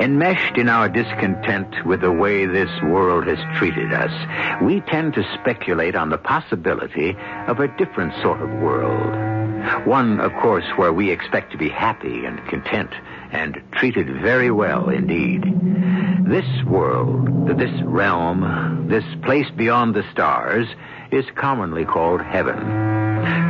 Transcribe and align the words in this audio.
Enmeshed 0.00 0.56
in 0.56 0.70
our 0.70 0.88
discontent 0.88 1.84
with 1.84 2.00
the 2.00 2.10
way 2.10 2.46
this 2.46 2.70
world 2.84 3.26
has 3.26 3.38
treated 3.58 3.92
us, 3.92 4.10
we 4.62 4.80
tend 4.80 5.12
to 5.12 5.38
speculate 5.38 5.94
on 5.94 6.08
the 6.08 6.16
possibility 6.16 7.14
of 7.46 7.60
a 7.60 7.68
different 7.76 8.14
sort 8.22 8.40
of 8.40 8.48
world. 8.48 9.86
One, 9.86 10.18
of 10.20 10.32
course, 10.40 10.64
where 10.76 10.94
we 10.94 11.10
expect 11.10 11.52
to 11.52 11.58
be 11.58 11.68
happy 11.68 12.24
and 12.24 12.42
content 12.48 12.90
and 13.30 13.60
treated 13.72 14.22
very 14.22 14.50
well 14.50 14.88
indeed. 14.88 15.44
This 16.26 16.64
world, 16.64 17.58
this 17.58 17.82
realm, 17.82 18.88
this 18.88 19.04
place 19.22 19.50
beyond 19.54 19.94
the 19.94 20.10
stars, 20.10 20.66
is 21.12 21.26
commonly 21.34 21.84
called 21.84 22.22
heaven. 22.22 22.56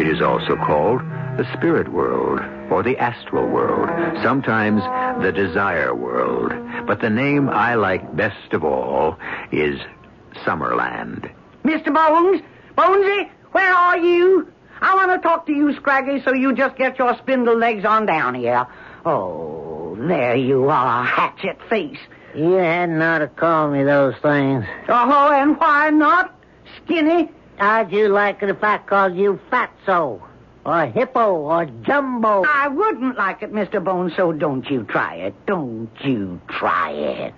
It 0.00 0.08
is 0.08 0.20
also 0.20 0.56
called 0.56 1.00
the 1.40 1.56
spirit 1.56 1.90
world 1.90 2.38
or 2.70 2.82
the 2.82 2.98
astral 2.98 3.48
world, 3.48 3.88
sometimes 4.22 4.82
the 5.24 5.32
desire 5.32 5.94
world. 5.94 6.52
But 6.86 7.00
the 7.00 7.08
name 7.08 7.48
I 7.48 7.76
like 7.76 8.14
best 8.14 8.52
of 8.52 8.62
all 8.62 9.16
is 9.50 9.80
Summerland. 10.44 11.32
Mr. 11.64 11.94
Bones? 11.94 12.42
Bonesy, 12.76 13.30
where 13.52 13.72
are 13.72 13.96
you? 13.96 14.52
I 14.82 14.94
want 14.94 15.12
to 15.12 15.26
talk 15.26 15.46
to 15.46 15.52
you, 15.52 15.74
Scraggy, 15.76 16.22
so 16.26 16.34
you 16.34 16.54
just 16.54 16.76
get 16.76 16.98
your 16.98 17.16
spindle 17.16 17.56
legs 17.56 17.86
on 17.86 18.04
down 18.04 18.34
here. 18.34 18.66
Oh, 19.06 19.96
there 19.98 20.36
you 20.36 20.68
are, 20.68 21.04
hatchet 21.06 21.58
face. 21.70 21.98
You 22.34 22.52
hadn't 22.52 23.00
ought 23.00 23.20
to 23.20 23.28
call 23.28 23.70
me 23.70 23.82
those 23.82 24.14
things. 24.20 24.66
Oh, 24.90 25.32
and 25.32 25.58
why 25.58 25.88
not? 25.88 26.38
Skinny? 26.84 27.30
How'd 27.56 27.92
you 27.92 28.08
like 28.08 28.42
it 28.42 28.50
if 28.50 28.62
I 28.62 28.76
called 28.76 29.16
you 29.16 29.40
Fatso? 29.50 30.20
Or 30.64 30.86
Hippo? 30.86 31.36
Or 31.36 31.64
Jumbo? 31.64 32.44
I 32.46 32.68
wouldn't 32.68 33.16
like 33.16 33.42
it, 33.42 33.52
Mr. 33.52 33.82
Bones, 33.82 34.12
so 34.16 34.32
don't 34.32 34.68
you 34.70 34.84
try 34.84 35.14
it. 35.14 35.34
Don't 35.46 35.90
you 36.04 36.40
try 36.48 36.90
it. 36.90 37.34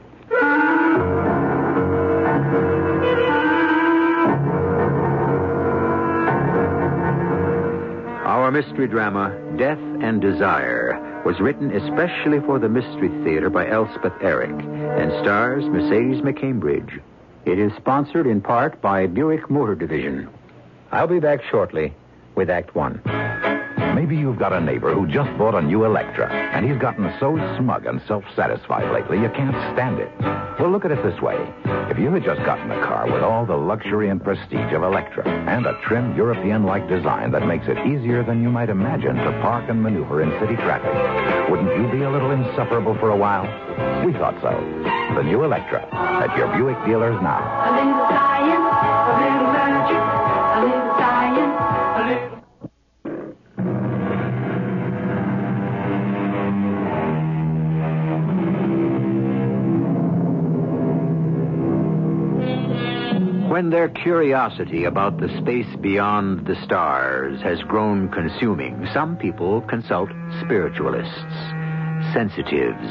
Our 8.27 8.51
mystery 8.51 8.89
drama, 8.89 9.31
Death 9.57 9.79
and 9.79 10.20
Desire, 10.20 11.23
was 11.25 11.39
written 11.39 11.70
especially 11.70 12.41
for 12.41 12.58
the 12.58 12.69
Mystery 12.69 13.08
Theater 13.23 13.51
by 13.51 13.69
Elspeth 13.69 14.14
Eric 14.20 14.51
and 14.51 15.13
stars 15.23 15.64
Mercedes 15.67 16.23
McCambridge. 16.23 17.01
It 17.45 17.58
is 17.58 17.73
sponsored 17.77 18.27
in 18.27 18.41
part 18.41 18.80
by 18.80 19.07
Buick 19.07 19.48
Motor 19.48 19.77
Division. 19.77 20.29
I'll 20.91 21.07
be 21.07 21.20
back 21.20 21.41
shortly 21.51 21.95
with 22.35 22.51
Act 22.51 22.75
One. 22.75 23.01
Maybe 23.95 24.17
you've 24.17 24.39
got 24.39 24.53
a 24.53 24.61
neighbor 24.61 24.95
who 24.95 25.07
just 25.07 25.31
bought 25.37 25.55
a 25.55 25.61
new 25.61 25.85
Electra, 25.85 26.33
and 26.33 26.65
he's 26.67 26.81
gotten 26.81 27.13
so 27.20 27.37
smug 27.59 27.87
and 27.87 28.01
self-satisfied 28.09 28.91
lately 28.91 29.20
you 29.20 29.29
can't 29.29 29.55
stand 29.75 29.98
it. 29.98 30.11
Well, 30.59 30.70
look 30.70 30.85
at 30.85 30.91
it 30.91 31.03
this 31.03 31.20
way. 31.20 31.37
If 31.91 31.98
you 31.98 32.11
had 32.11 32.25
just 32.25 32.43
gotten 32.45 32.70
a 32.70 32.81
car 32.83 33.11
with 33.11 33.23
all 33.23 33.45
the 33.45 33.57
luxury 33.57 34.09
and 34.09 34.23
prestige 34.23 34.73
of 34.73 34.83
Electra, 34.83 35.29
and 35.29 35.67
a 35.67 35.79
trim 35.87 36.17
European-like 36.17 36.89
design 36.89 37.33
that 37.33 37.47
makes 37.47 37.67
it 37.69 37.79
easier 37.87 38.25
than 38.25 38.43
you 38.43 38.51
might 38.51 38.70
imagine 38.70 39.17
to 39.17 39.31
park 39.43 39.69
and 39.69 39.83
maneuver 39.83 40.23
in 40.23 40.31
city 40.41 40.57
traffic, 40.57 41.51
wouldn't 41.51 41.77
you 41.77 41.87
be 41.93 42.03
a 42.05 42.11
little 42.11 42.31
insufferable 42.31 42.95
for 42.95 43.11
a 43.11 43.17
while? 43.17 43.45
We 44.07 44.13
thought 44.14 44.41
so. 44.41 44.53
The 45.14 45.23
new 45.23 45.45
Electra 45.45 45.87
at 45.93 46.37
your 46.37 46.49
Buick 46.57 46.83
dealers 46.87 47.20
now. 47.23 47.41
When 63.62 63.70
their 63.70 63.90
curiosity 63.90 64.86
about 64.86 65.20
the 65.20 65.28
space 65.39 65.77
beyond 65.80 66.48
the 66.48 66.61
stars 66.64 67.40
has 67.42 67.62
grown 67.62 68.08
consuming, 68.08 68.89
some 68.92 69.17
people 69.17 69.61
consult 69.61 70.11
spiritualists, 70.40 71.33
sensitives, 72.12 72.90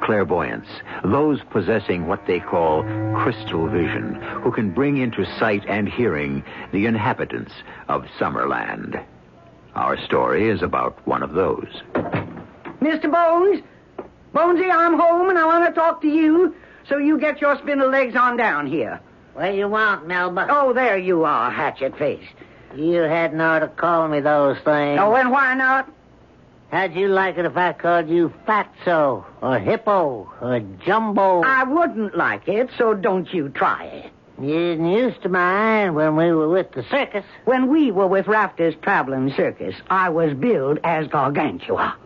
clairvoyants, 0.00 0.70
those 1.04 1.42
possessing 1.50 2.06
what 2.06 2.26
they 2.26 2.40
call 2.40 2.84
crystal 3.22 3.68
vision, 3.68 4.14
who 4.42 4.50
can 4.50 4.70
bring 4.70 4.96
into 4.96 5.26
sight 5.38 5.62
and 5.68 5.86
hearing 5.86 6.42
the 6.72 6.86
inhabitants 6.86 7.52
of 7.88 8.06
Summerland. 8.18 9.04
Our 9.74 10.02
story 10.06 10.48
is 10.48 10.62
about 10.62 11.06
one 11.06 11.22
of 11.22 11.34
those. 11.34 11.82
Mr. 12.80 13.12
Bones? 13.12 13.62
Bonesy, 14.34 14.72
I'm 14.72 14.98
home 14.98 15.28
and 15.28 15.38
I 15.38 15.44
want 15.44 15.66
to 15.66 15.78
talk 15.78 16.00
to 16.00 16.08
you, 16.08 16.54
so 16.88 16.96
you 16.96 17.20
get 17.20 17.42
your 17.42 17.58
spindle 17.58 17.90
legs 17.90 18.16
on 18.16 18.38
down 18.38 18.66
here. 18.66 19.02
What 19.38 19.54
you 19.54 19.68
want, 19.68 20.08
Melba? 20.08 20.48
Oh, 20.50 20.72
there 20.72 20.98
you 20.98 21.22
are, 21.22 21.48
hatchet 21.48 21.96
face. 21.96 22.26
You 22.74 23.02
hadn't 23.02 23.40
ought 23.40 23.60
to 23.60 23.68
call 23.68 24.08
me 24.08 24.18
those 24.18 24.56
things. 24.64 24.98
Oh, 25.00 25.14
and 25.14 25.30
why 25.30 25.54
not? 25.54 25.88
How'd 26.72 26.96
you 26.96 27.06
like 27.06 27.38
it 27.38 27.44
if 27.44 27.56
I 27.56 27.72
called 27.72 28.08
you 28.08 28.34
Fatso? 28.48 29.24
Or 29.40 29.60
Hippo? 29.60 30.28
Or 30.40 30.58
Jumbo? 30.84 31.42
I 31.44 31.62
wouldn't 31.62 32.16
like 32.16 32.48
it, 32.48 32.68
so 32.76 32.94
don't 32.94 33.32
you 33.32 33.48
try 33.50 33.84
it. 33.84 34.12
You 34.42 34.54
didn't 34.54 34.90
used 34.90 35.22
to 35.22 35.28
mind 35.28 35.94
when 35.94 36.16
we 36.16 36.32
were 36.32 36.48
with 36.48 36.72
the 36.72 36.82
circus. 36.90 37.24
When 37.44 37.68
we 37.68 37.92
were 37.92 38.08
with 38.08 38.26
Rafter's 38.26 38.74
Traveling 38.82 39.32
Circus, 39.36 39.76
I 39.88 40.08
was 40.08 40.34
billed 40.34 40.80
as 40.82 41.06
Gargantua. 41.06 41.96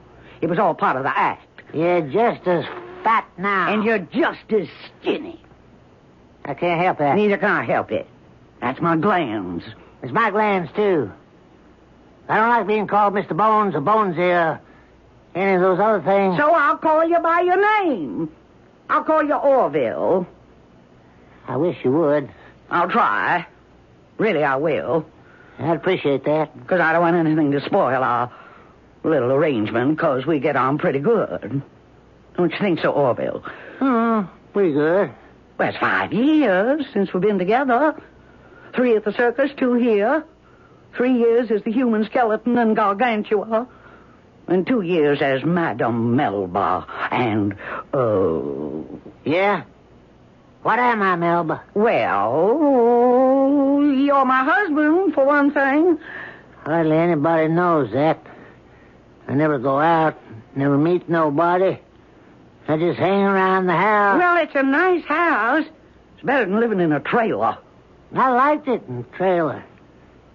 It 0.42 0.50
was 0.50 0.58
all 0.58 0.74
part 0.74 0.98
of 0.98 1.04
the 1.04 1.18
act. 1.18 1.62
You're 1.72 2.02
just 2.02 2.46
as 2.46 2.66
fat 3.02 3.26
now. 3.38 3.72
And 3.72 3.84
you're 3.84 4.00
just 4.00 4.52
as 4.52 4.68
skinny. 5.00 5.41
I 6.44 6.54
can't 6.54 6.80
help 6.80 6.98
that. 6.98 7.16
Neither 7.16 7.38
can 7.38 7.50
I 7.50 7.64
help 7.64 7.92
it. 7.92 8.06
That's 8.60 8.80
my 8.80 8.96
glands. 8.96 9.64
It's 10.02 10.12
my 10.12 10.30
glands, 10.30 10.70
too. 10.74 11.10
I 12.28 12.36
don't 12.36 12.48
like 12.48 12.66
being 12.66 12.86
called 12.86 13.14
Mr. 13.14 13.36
Bones 13.36 13.74
or 13.74 13.80
Bonesy 13.80 14.18
or 14.18 14.60
any 15.34 15.54
of 15.54 15.60
those 15.60 15.78
other 15.78 16.00
things. 16.00 16.36
So 16.36 16.52
I'll 16.52 16.76
call 16.76 17.06
you 17.06 17.18
by 17.20 17.40
your 17.40 17.84
name. 17.84 18.30
I'll 18.88 19.04
call 19.04 19.22
you 19.24 19.34
Orville. 19.34 20.26
I 21.46 21.56
wish 21.56 21.76
you 21.84 21.92
would. 21.92 22.30
I'll 22.70 22.88
try. 22.88 23.46
Really, 24.18 24.44
I 24.44 24.56
will. 24.56 25.06
I'd 25.58 25.76
appreciate 25.76 26.24
that. 26.24 26.58
Because 26.58 26.80
I 26.80 26.92
don't 26.92 27.02
want 27.02 27.16
anything 27.16 27.52
to 27.52 27.60
spoil 27.60 28.02
our 28.02 28.32
little 29.04 29.32
arrangement, 29.32 29.96
because 29.96 30.26
we 30.26 30.38
get 30.38 30.56
on 30.56 30.78
pretty 30.78 31.00
good. 31.00 31.62
Don't 32.36 32.52
you 32.52 32.58
think 32.58 32.80
so, 32.80 32.92
Orville? 32.92 33.42
Hmm, 33.78 34.22
pretty 34.52 34.72
good. 34.72 35.12
Well, 35.62 35.70
it's 35.70 35.78
five 35.78 36.12
years 36.12 36.84
since 36.92 37.14
we've 37.14 37.22
been 37.22 37.38
together. 37.38 37.94
Three 38.74 38.96
at 38.96 39.04
the 39.04 39.12
circus, 39.12 39.52
two 39.56 39.74
here. 39.74 40.24
Three 40.96 41.16
years 41.16 41.52
as 41.52 41.62
the 41.62 41.70
human 41.70 42.04
skeleton 42.04 42.58
and 42.58 42.74
Gargantua. 42.74 43.68
And 44.48 44.66
two 44.66 44.80
years 44.80 45.22
as 45.22 45.44
Madame 45.44 46.16
Melba 46.16 46.84
and, 47.12 47.54
uh... 47.94 48.40
Yeah? 49.24 49.62
What 50.64 50.80
am 50.80 51.00
I, 51.00 51.14
Melba? 51.14 51.62
Well, 51.74 53.78
you're 53.84 54.24
my 54.24 54.42
husband, 54.42 55.14
for 55.14 55.24
one 55.24 55.52
thing. 55.52 55.96
Hardly 56.64 56.96
anybody 56.96 57.46
knows 57.46 57.92
that. 57.92 58.18
I 59.28 59.34
never 59.34 59.60
go 59.60 59.78
out, 59.78 60.20
never 60.56 60.76
meet 60.76 61.08
nobody. 61.08 61.78
I 62.68 62.76
just 62.76 62.98
hang 62.98 63.22
around 63.22 63.66
the 63.66 63.76
house. 63.76 64.18
Well, 64.18 64.36
it's 64.42 64.54
a 64.54 64.62
nice 64.62 65.04
house. 65.04 65.64
It's 66.14 66.24
better 66.24 66.44
than 66.44 66.60
living 66.60 66.80
in 66.80 66.92
a 66.92 67.00
trailer. 67.00 67.58
I 68.14 68.30
liked 68.30 68.68
it 68.68 68.82
in 68.88 68.98
the 68.98 69.16
trailer. 69.16 69.64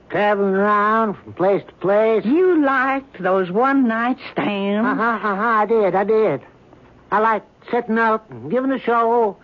Traveling 0.10 0.54
around 0.54 1.16
from 1.16 1.34
place 1.34 1.64
to 1.68 1.74
place. 1.76 2.24
You 2.26 2.64
liked 2.66 3.22
those 3.22 3.52
one 3.52 3.88
night 3.88 4.18
stands. 4.32 4.86
Uh-huh, 4.88 5.02
uh-huh, 5.02 5.42
I 5.42 5.66
did, 5.66 5.96
I 5.96 6.04
did. 6.04 6.42
I 7.12 7.20
liked 7.20 7.48
setting 7.72 7.98
up 7.98 8.30
and 8.32 8.50
giving 8.50 8.72
a 8.72 8.80
show 8.80 9.38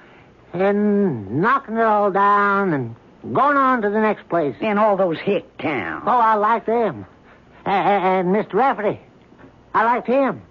and 0.53 1.41
knocking 1.41 1.75
it 1.77 1.83
all 1.83 2.11
down 2.11 2.73
and 2.73 2.95
going 3.33 3.57
on 3.57 3.81
to 3.81 3.89
the 3.89 3.99
next 3.99 4.27
place. 4.29 4.55
In 4.61 4.77
all 4.77 4.95
those 4.97 5.19
hick 5.19 5.57
towns. 5.57 6.03
Oh, 6.05 6.11
I 6.11 6.35
liked 6.35 6.65
them. 6.67 7.05
A- 7.65 7.69
a- 7.69 7.73
And 7.73 8.29
Mr. 8.29 8.53
Rafferty. 8.53 8.99
I 9.73 9.83
liked 9.85 10.07
him. 10.07 10.41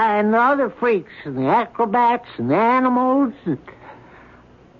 And 0.00 0.32
the 0.32 0.38
other 0.38 0.70
freaks 0.70 1.12
and 1.26 1.36
the 1.36 1.46
acrobats 1.46 2.26
and 2.38 2.50
the 2.50 2.56
animals. 2.56 3.34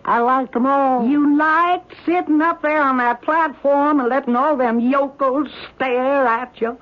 I 0.02 0.18
liked 0.20 0.54
them 0.54 0.64
all. 0.64 1.06
You 1.06 1.36
liked 1.36 1.92
sitting 2.06 2.40
up 2.40 2.62
there 2.62 2.80
on 2.80 2.96
that 2.96 3.20
platform 3.20 4.00
and 4.00 4.08
letting 4.08 4.34
all 4.34 4.56
them 4.56 4.80
yokels 4.80 5.48
stare 5.76 6.26
at 6.26 6.58
you. 6.58 6.78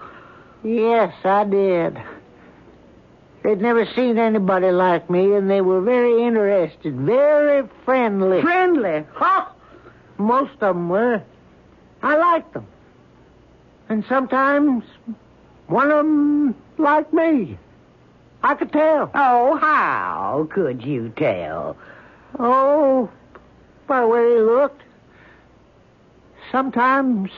Yes, 0.63 1.13
I 1.25 1.43
did. 1.43 2.01
They'd 3.43 3.61
never 3.61 3.85
seen 3.97 4.19
anybody 4.19 4.71
like 4.71 5.11
me, 5.11 5.35
and 5.35 5.51
they 5.51 5.61
were 5.61 5.81
very 5.81 6.23
interested, 6.25 6.95
very 6.95 7.69
friendly. 7.85 8.41
Friendly. 8.41 9.05
Ha! 9.15 9.53
Most 10.17 10.53
of 10.61 10.77
them 10.77 10.89
were. 10.89 11.25
I 12.05 12.17
liked 12.17 12.55
them. 12.55 12.69
And 13.89 14.05
sometimes 14.09 14.85
one 15.67 15.91
of 15.91 16.07
them 16.07 16.55
liked 16.79 17.13
me. 17.13 17.59
I 18.43 18.55
could 18.55 18.73
tell. 18.73 19.11
Oh, 19.15 19.57
how 19.57 20.49
could 20.51 20.85
you 20.85 21.13
tell? 21.17 21.77
Oh, 22.39 23.11
by 23.87 24.01
the 24.03 24.07
way 24.09 24.37
he 24.37 24.41
looked. 24.41 24.83
Sometimes 26.53 27.31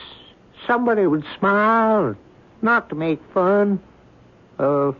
somebody 0.67 1.05
would 1.07 1.25
smile, 1.37 2.15
not 2.61 2.89
to 2.89 2.95
make 2.95 3.21
fun. 3.33 3.79
A 4.59 4.93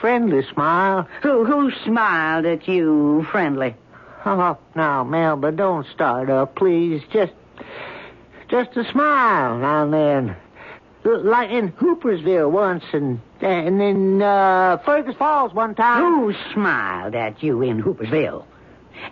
friendly 0.00 0.42
smile. 0.52 1.08
Who 1.22 1.44
who 1.44 1.70
smiled 1.84 2.44
at 2.44 2.66
you, 2.66 3.26
friendly? 3.30 3.74
Oh, 4.24 4.58
now, 4.74 5.04
Melba, 5.04 5.52
don't 5.52 5.86
start 5.86 6.28
up, 6.28 6.56
please. 6.56 7.00
Just, 7.12 7.32
just 8.48 8.76
a 8.76 8.84
smile 8.90 9.58
now 9.58 9.84
and 9.84 9.92
then. 9.92 10.36
Like 11.04 11.50
in 11.50 11.70
Hoopersville 11.70 12.50
once, 12.50 12.82
and 12.92 13.20
and 13.40 13.80
in 13.80 14.22
uh, 14.22 14.78
Fergus 14.84 15.14
Falls 15.16 15.52
one 15.52 15.74
time. 15.74 16.02
Who 16.02 16.34
smiled 16.52 17.14
at 17.14 17.42
you 17.42 17.62
in 17.62 17.82
Hoopersville? 17.82 18.44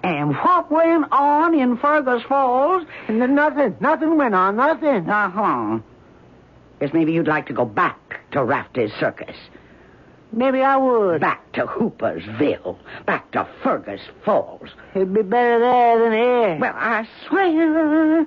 And 0.03 0.35
what 0.37 0.71
went 0.71 1.07
on 1.13 1.55
in 1.55 1.77
Fergus 1.77 2.23
Falls? 2.29 2.87
And 3.09 3.21
then 3.21 3.35
nothing, 3.35 3.77
nothing 3.81 4.17
went 4.17 4.35
on, 4.35 4.57
nothing. 4.57 5.09
Uh 5.09 5.31
huh. 5.31 5.79
Guess 6.81 6.93
maybe 6.93 7.13
you'd 7.13 7.29
like 7.29 7.47
to 7.47 7.53
go 7.53 7.65
back 7.65 8.21
to 8.33 8.43
Rafty's 8.43 8.93
Circus. 8.99 9.37
Maybe 10.33 10.63
I 10.63 10.77
would. 10.77 11.21
Back 11.21 11.53
to 11.53 11.67
Hoopersville. 11.67 12.77
Back 13.07 13.31
to 13.33 13.47
Fergus 13.63 14.01
Falls. 14.25 14.69
It'd 14.95 15.15
be 15.15 15.23
better 15.23 15.61
there 15.61 15.99
than 15.99 16.13
here. 16.13 16.59
Well, 16.61 16.75
I 16.75 17.07
swear. 17.29 18.27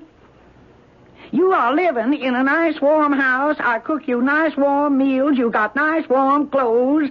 You 1.32 1.52
are 1.52 1.74
living 1.74 2.14
in 2.14 2.36
a 2.36 2.44
nice 2.44 2.80
warm 2.82 3.14
house. 3.14 3.58
I 3.60 3.80
cook 3.80 4.08
you 4.08 4.22
nice 4.22 4.56
warm 4.56 4.98
meals. 4.98 5.38
You 5.38 5.50
got 5.50 5.76
nice 5.76 6.08
warm 6.08 6.50
clothes. 6.50 7.10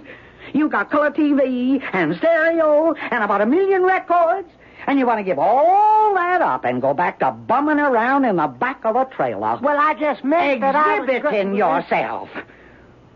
You 0.53 0.69
got 0.69 0.89
color 0.89 1.11
TV 1.11 1.81
and 1.93 2.15
stereo 2.17 2.93
and 2.93 3.23
about 3.23 3.41
a 3.41 3.45
million 3.45 3.83
records. 3.83 4.49
And 4.87 4.97
you 4.97 5.05
want 5.05 5.19
to 5.19 5.23
give 5.23 5.37
all 5.37 6.13
that 6.15 6.41
up 6.41 6.63
and 6.63 6.81
go 6.81 6.93
back 6.93 7.19
to 7.19 7.31
bumming 7.31 7.79
around 7.79 8.25
in 8.25 8.37
the 8.37 8.47
back 8.47 8.85
of 8.85 8.95
a 8.95 9.05
trailer. 9.05 9.59
well, 9.61 9.77
I 9.77 9.93
just 9.95 10.23
meant 10.23 10.61
that 10.61 10.75
I 10.75 10.99
was... 11.01 11.09
Exhibiting 11.09 11.55
yourself. 11.55 12.29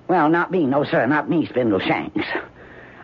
Well, 0.07 0.29
not 0.29 0.51
me, 0.51 0.65
no, 0.65 0.83
sir, 0.83 1.05
not 1.05 1.29
me, 1.29 1.45
Spindle 1.45 1.79
Shanks. 1.79 2.25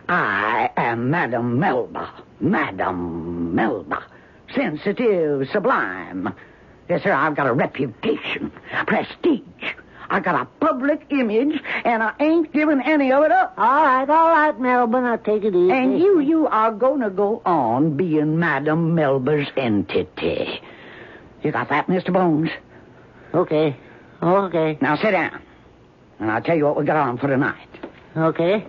I 0.08 0.70
am 0.76 1.10
Madame 1.10 1.58
Melba. 1.58 2.12
Madame 2.40 3.54
Melba. 3.54 4.04
Sensitive, 4.54 5.48
sublime. 5.50 6.34
Yes, 6.88 7.02
sir, 7.02 7.12
I've 7.12 7.36
got 7.36 7.46
a 7.46 7.52
reputation, 7.52 8.50
prestige. 8.86 9.42
I 10.10 10.20
got 10.20 10.40
a 10.40 10.46
public 10.64 11.04
image, 11.10 11.60
and 11.84 12.02
I 12.02 12.14
ain't 12.18 12.50
giving 12.52 12.80
any 12.80 13.12
of 13.12 13.24
it 13.24 13.30
up. 13.30 13.52
All 13.58 13.84
right, 13.84 14.08
all 14.08 14.28
right, 14.30 14.58
Melba, 14.58 14.96
I'll 14.98 15.18
take 15.18 15.44
it 15.44 15.54
easy. 15.54 15.70
And 15.70 15.98
you, 15.98 16.20
you 16.20 16.46
are 16.46 16.72
going 16.72 17.00
to 17.02 17.10
go 17.10 17.42
on 17.44 17.96
being 17.98 18.38
Madame 18.38 18.94
Melba's 18.94 19.48
entity. 19.56 20.62
You 21.42 21.52
got 21.52 21.68
that, 21.68 21.88
Mr. 21.88 22.10
Bones? 22.10 22.48
Okay, 23.34 23.76
okay, 24.22 24.78
Now 24.80 24.96
sit 24.96 25.10
down, 25.10 25.42
and 26.18 26.30
I'll 26.30 26.42
tell 26.42 26.56
you 26.56 26.64
what 26.64 26.76
we 26.78 26.86
got 26.86 26.96
on 26.96 27.18
for 27.18 27.26
tonight. 27.28 27.68
okay. 28.16 28.66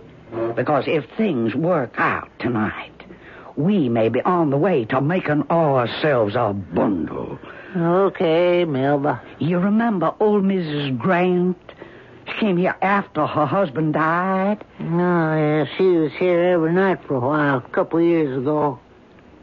Because 0.55 0.83
if 0.87 1.05
things 1.17 1.55
work 1.55 1.95
out 1.97 2.29
tonight, 2.37 2.91
we 3.55 3.89
may 3.89 4.09
be 4.09 4.21
on 4.21 4.51
the 4.51 4.57
way 4.57 4.85
to 4.85 5.01
making 5.01 5.49
ourselves 5.49 6.35
a 6.35 6.53
bundle. 6.53 7.39
Okay, 7.75 8.65
Melba. 8.65 9.21
You 9.37 9.59
remember 9.59 10.13
old 10.19 10.43
Mrs. 10.43 10.97
Grant? 10.97 11.57
She 12.25 12.39
came 12.39 12.57
here 12.57 12.75
after 12.81 13.25
her 13.25 13.45
husband 13.45 13.93
died. 13.93 14.63
Oh, 14.79 14.85
yeah, 14.85 15.65
she 15.77 15.83
was 15.83 16.11
here 16.17 16.39
every 16.43 16.73
night 16.73 16.99
for 17.07 17.15
a 17.15 17.19
while, 17.19 17.57
a 17.57 17.69
couple 17.69 17.99
of 17.99 18.05
years 18.05 18.37
ago. 18.37 18.79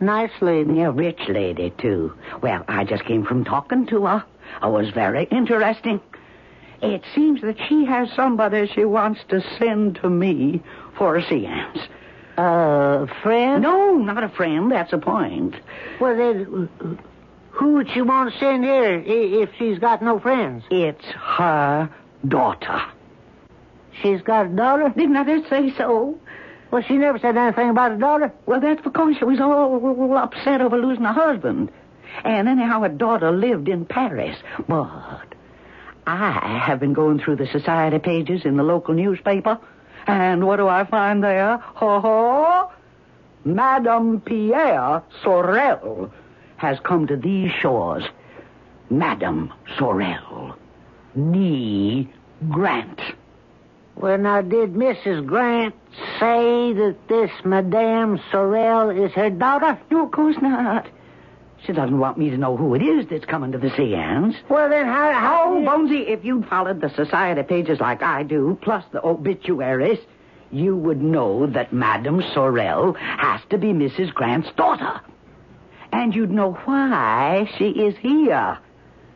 Nice 0.00 0.32
lady. 0.40 0.74
Yeah, 0.74 0.92
rich 0.94 1.20
lady, 1.28 1.72
too. 1.78 2.12
Well, 2.42 2.64
I 2.68 2.84
just 2.84 3.04
came 3.04 3.24
from 3.24 3.44
talking 3.44 3.86
to 3.86 4.06
her. 4.06 4.24
It 4.62 4.70
was 4.70 4.90
very 4.90 5.24
interesting. 5.30 6.00
It 6.82 7.02
seems 7.14 7.40
that 7.42 7.56
she 7.68 7.84
has 7.86 8.08
somebody 8.14 8.70
she 8.74 8.84
wants 8.84 9.20
to 9.28 9.40
send 9.58 9.96
to 10.02 10.10
me 10.10 10.62
for 10.98 11.16
a 11.16 11.22
seance. 11.26 11.78
Uh, 12.36 13.06
friend? 13.22 13.62
No, 13.62 13.96
not 13.96 14.22
a 14.22 14.28
friend. 14.28 14.70
That's 14.70 14.92
a 14.92 14.98
point. 14.98 15.54
Well, 16.00 16.16
then, 16.16 16.98
who 17.56 17.74
would 17.74 17.90
she 17.90 18.02
want 18.02 18.32
to 18.32 18.38
send 18.38 18.64
here 18.64 19.02
if 19.04 19.50
she's 19.58 19.78
got 19.78 20.02
no 20.02 20.20
friends? 20.20 20.64
It's 20.70 21.04
her 21.04 21.90
daughter. 22.26 22.82
She's 24.02 24.20
got 24.20 24.46
a 24.46 24.48
daughter? 24.50 24.92
Didn't 24.94 25.16
I 25.16 25.24
just 25.24 25.48
say 25.48 25.72
so? 25.76 26.18
Well, 26.70 26.82
she 26.82 26.98
never 26.98 27.18
said 27.18 27.36
anything 27.36 27.70
about 27.70 27.92
a 27.92 27.96
daughter. 27.96 28.32
Well, 28.44 28.60
that's 28.60 28.82
because 28.82 29.16
she 29.18 29.24
was 29.24 29.40
all 29.40 30.16
upset 30.18 30.60
over 30.60 30.76
losing 30.76 31.04
her 31.04 31.12
husband. 31.12 31.70
And 32.24 32.46
anyhow, 32.46 32.82
her 32.82 32.88
daughter 32.88 33.30
lived 33.30 33.68
in 33.68 33.86
Paris. 33.86 34.36
But 34.68 35.34
I 36.06 36.60
have 36.62 36.78
been 36.78 36.92
going 36.92 37.20
through 37.20 37.36
the 37.36 37.46
society 37.46 37.98
pages 37.98 38.44
in 38.44 38.56
the 38.56 38.62
local 38.62 38.94
newspaper, 38.94 39.58
and 40.06 40.46
what 40.46 40.56
do 40.56 40.68
I 40.68 40.84
find 40.84 41.24
there? 41.24 41.56
Ho 41.56 42.00
ho! 42.00 42.70
Madame 43.44 44.20
Pierre 44.20 45.02
Sorel 45.22 46.12
has 46.56 46.78
come 46.84 47.06
to 47.06 47.16
these 47.16 47.50
shores. 47.60 48.04
Madame 48.90 49.52
Sorel. 49.78 50.56
Nee 51.14 52.08
Grant. 52.50 53.00
Well, 53.96 54.18
now, 54.18 54.42
did 54.42 54.74
Mrs. 54.74 55.24
Grant 55.26 55.74
say 56.20 56.74
that 56.74 56.96
this 57.08 57.30
Madame 57.44 58.20
Sorel 58.30 58.90
is 58.90 59.12
her 59.12 59.30
daughter? 59.30 59.78
No, 59.90 60.04
of 60.04 60.12
course 60.12 60.36
not. 60.42 60.86
She 61.64 61.72
doesn't 61.72 61.98
want 61.98 62.18
me 62.18 62.28
to 62.28 62.36
know 62.36 62.56
who 62.56 62.74
it 62.74 62.82
is 62.82 63.06
that's 63.08 63.24
coming 63.24 63.52
to 63.52 63.58
the 63.58 63.70
seance. 63.70 64.36
Well, 64.50 64.68
then, 64.68 64.84
how... 64.84 65.12
how 65.12 65.54
Oh, 65.54 65.60
Bonesy, 65.62 66.06
if 66.06 66.24
you'd 66.24 66.46
followed 66.46 66.82
the 66.82 66.90
society 66.90 67.42
pages 67.42 67.80
like 67.80 68.02
I 68.02 68.22
do, 68.22 68.58
plus 68.60 68.84
the 68.92 69.02
obituaries, 69.02 69.98
you 70.52 70.76
would 70.76 71.00
know 71.00 71.46
that 71.46 71.72
Madame 71.72 72.22
Sorel 72.34 72.92
has 72.92 73.40
to 73.48 73.58
be 73.58 73.68
Mrs. 73.68 74.12
Grant's 74.12 74.50
daughter. 74.56 75.00
And 75.92 76.14
you'd 76.14 76.30
know 76.30 76.52
why 76.64 77.50
she 77.56 77.68
is 77.68 77.96
here. 77.98 78.58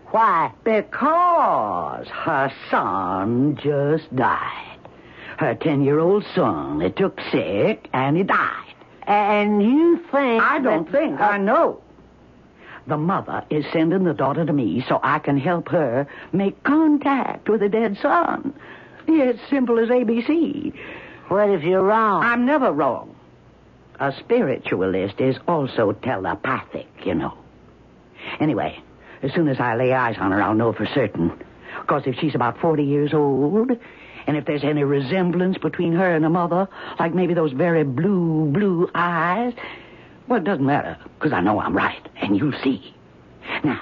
Why? 0.06 0.52
Because 0.64 2.08
her 2.08 2.52
son 2.70 3.58
just 3.62 4.14
died. 4.14 4.78
Her 5.38 5.54
ten-year-old 5.54 6.24
son, 6.34 6.80
he 6.80 6.90
took 6.90 7.20
sick 7.30 7.88
and 7.92 8.16
he 8.16 8.22
died. 8.24 8.74
And 9.02 9.62
you 9.62 9.98
think... 10.10 10.42
I 10.42 10.58
don't 10.60 10.90
think. 10.90 11.20
I 11.20 11.38
know. 11.38 11.80
The 12.86 12.96
mother 12.96 13.44
is 13.50 13.64
sending 13.72 14.04
the 14.04 14.14
daughter 14.14 14.44
to 14.44 14.52
me 14.52 14.84
so 14.88 15.00
I 15.02 15.18
can 15.18 15.38
help 15.38 15.68
her 15.68 16.06
make 16.32 16.62
contact 16.64 17.48
with 17.48 17.60
the 17.60 17.68
dead 17.68 17.98
son. 18.02 18.54
It's 19.06 19.40
simple 19.48 19.78
as 19.78 19.88
ABC. 19.88 20.74
What 21.28 21.50
if 21.50 21.62
you're 21.62 21.84
wrong? 21.84 22.24
I'm 22.24 22.44
never 22.44 22.72
wrong. 22.72 23.14
A 24.00 24.12
spiritualist 24.18 25.20
is 25.20 25.36
also 25.46 25.92
telepathic, 25.92 26.88
you 27.04 27.14
know. 27.14 27.36
Anyway, 28.40 28.82
as 29.22 29.32
soon 29.34 29.46
as 29.46 29.60
I 29.60 29.76
lay 29.76 29.92
eyes 29.92 30.16
on 30.18 30.32
her, 30.32 30.40
I'll 30.42 30.54
know 30.54 30.72
for 30.72 30.86
certain. 30.86 31.38
Because 31.82 32.04
if 32.06 32.16
she's 32.16 32.34
about 32.34 32.58
40 32.58 32.82
years 32.82 33.12
old, 33.12 33.70
and 34.26 34.36
if 34.38 34.46
there's 34.46 34.64
any 34.64 34.84
resemblance 34.84 35.58
between 35.58 35.92
her 35.92 36.14
and 36.14 36.24
her 36.24 36.30
mother, 36.30 36.66
like 36.98 37.14
maybe 37.14 37.34
those 37.34 37.52
very 37.52 37.84
blue, 37.84 38.50
blue 38.52 38.90
eyes, 38.94 39.52
Well, 40.30 40.38
it 40.38 40.44
doesn't 40.44 40.64
matter, 40.64 40.96
because 41.18 41.32
I 41.32 41.40
know 41.40 41.58
I'm 41.58 41.76
right, 41.76 42.08
and 42.22 42.36
you'll 42.36 42.58
see. 42.62 42.94
Now, 43.64 43.80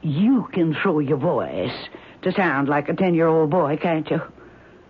you 0.00 0.48
can 0.54 0.74
throw 0.74 1.00
your 1.00 1.18
voice 1.18 1.88
to 2.22 2.32
sound 2.32 2.68
like 2.70 2.88
a 2.88 2.94
ten-year-old 2.94 3.50
boy, 3.50 3.76
can't 3.76 4.10
you? 4.10 4.22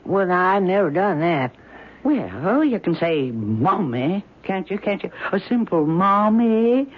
Well, 0.05 0.31
I've 0.31 0.63
never 0.63 0.91
done 0.91 1.19
that. 1.21 1.57
Well, 2.05 2.63
you 2.63 2.79
can 2.79 2.95
say 2.95 3.33
mommy, 3.33 4.25
can't 4.43 4.71
you? 4.71 4.79
Can't 4.79 5.03
you? 5.03 5.11
A 5.33 5.41
simple 5.49 5.87
mommy. 5.87 6.93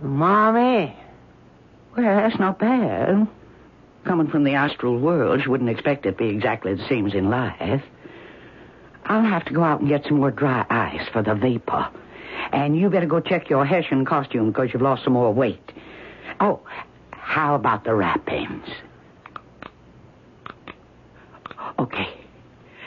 Mommy. 0.00 0.96
Well, 1.96 2.16
that's 2.16 2.38
not 2.38 2.58
bad. 2.58 3.28
Coming 4.04 4.28
from 4.28 4.44
the 4.44 4.54
astral 4.54 4.98
world, 4.98 5.42
you 5.44 5.50
wouldn't 5.50 5.70
expect 5.70 6.06
it 6.06 6.12
to 6.12 6.16
be 6.16 6.28
exactly 6.28 6.74
the 6.74 6.84
same 6.88 7.06
as 7.06 7.14
in 7.14 7.30
life. 7.30 7.82
I'll 9.04 9.24
have 9.24 9.44
to 9.46 9.52
go 9.52 9.62
out 9.62 9.80
and 9.80 9.88
get 9.88 10.04
some 10.04 10.18
more 10.18 10.30
dry 10.30 10.64
ice 10.70 11.08
for 11.12 11.22
the 11.22 11.34
vapor. 11.34 11.88
And 12.52 12.76
you 12.76 12.88
better 12.90 13.06
go 13.06 13.20
check 13.20 13.48
your 13.50 13.64
Hessian 13.64 14.04
costume 14.04 14.48
because 14.50 14.70
you've 14.72 14.82
lost 14.82 15.04
some 15.04 15.12
more 15.12 15.32
weight. 15.32 15.72
Oh, 16.40 16.60
how 17.10 17.54
about 17.54 17.84
the 17.84 17.94
rappings? 17.94 18.68
Okay, 21.78 22.08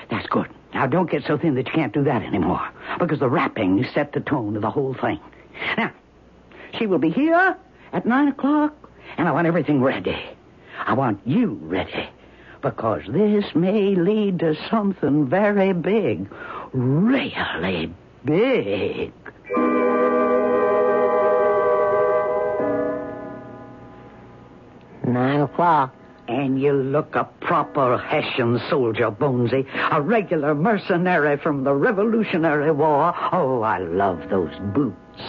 that's 0.10 0.28
good. 0.28 0.50
Now, 0.76 0.86
don't 0.88 1.10
get 1.10 1.24
so 1.24 1.38
thin 1.38 1.56
that 1.56 1.68
you 1.68 1.74
can't 1.74 1.94
do 1.94 2.04
that 2.04 2.22
anymore 2.22 2.70
because 3.00 3.20
the 3.20 3.30
rappings 3.30 3.94
set 3.94 4.12
the 4.12 4.20
tone 4.20 4.58
of 4.58 4.62
the 4.62 4.70
whole 4.70 4.94
thing. 4.94 5.22
Now, 5.78 5.90
she 6.78 6.86
will 6.86 7.00
be 7.00 7.12
here 7.12 7.56
at 7.94 8.06
nine 8.06 8.28
o'clock, 8.28 8.74
and 9.18 9.26
I 9.26 9.32
want 9.32 9.48
everything 9.48 9.82
ready. 9.82 10.22
I 10.86 10.92
want 10.92 11.22
you 11.26 11.58
ready 11.62 12.10
because 12.62 13.04
this 13.08 13.56
may 13.56 13.96
lead 13.96 14.40
to 14.40 14.54
something 14.70 15.30
very 15.30 15.72
big. 15.72 16.30
Really 16.74 17.94
big. 18.26 19.14
Nine 25.08 25.40
o'clock. 25.40 25.96
And 26.28 26.60
you 26.60 26.74
look 26.74 27.16
a 27.16 27.26
proper 27.42 27.98
Hessian 27.98 28.60
soldier, 28.70 29.12
Bonesy. 29.12 29.66
A 29.92 30.02
regular 30.02 30.56
mercenary 30.56 31.38
from 31.38 31.64
the 31.64 31.74
Revolutionary 31.74 32.72
War. 32.72 33.14
Oh, 33.32 33.62
I 33.62 33.78
love 33.78 34.30
those 34.30 34.54
boots. 34.74 35.22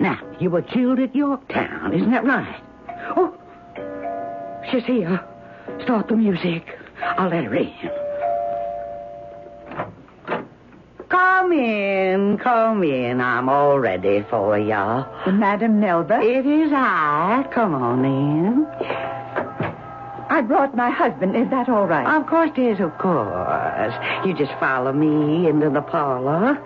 Now, 0.00 0.18
you 0.40 0.48
were 0.50 0.62
killed 0.62 0.98
at 0.98 1.14
Yorktown, 1.14 1.92
isn't 1.92 2.10
that 2.10 2.24
right? 2.24 2.62
Oh, 3.16 3.36
she's 4.70 4.84
here. 4.84 5.22
Start 5.82 6.08
the 6.08 6.16
music. 6.16 6.64
I'll 7.02 7.28
let 7.28 7.44
her 7.44 7.54
in. 7.56 7.72
Come 11.08 11.52
in, 11.52 12.38
come 12.38 12.82
in. 12.84 13.20
I'm 13.20 13.48
all 13.48 13.78
ready 13.80 14.24
for 14.30 14.56
you. 14.58 14.68
Madam 15.32 15.80
Melba, 15.80 16.20
It 16.20 16.46
is 16.46 16.70
I. 16.72 17.46
Come 17.52 17.74
on 17.74 18.04
in. 18.04 18.66
I 20.30 20.42
brought 20.42 20.76
my 20.76 20.90
husband. 20.90 21.34
Is 21.36 21.50
that 21.50 21.68
all 21.68 21.86
right? 21.86 22.06
Of 22.16 22.26
course 22.28 22.50
it 22.56 22.60
is, 22.60 22.80
of 22.80 22.96
course. 22.98 23.94
You 24.24 24.32
just 24.34 24.52
follow 24.60 24.92
me 24.92 25.48
into 25.48 25.70
the 25.70 25.80
parlor. 25.82 26.56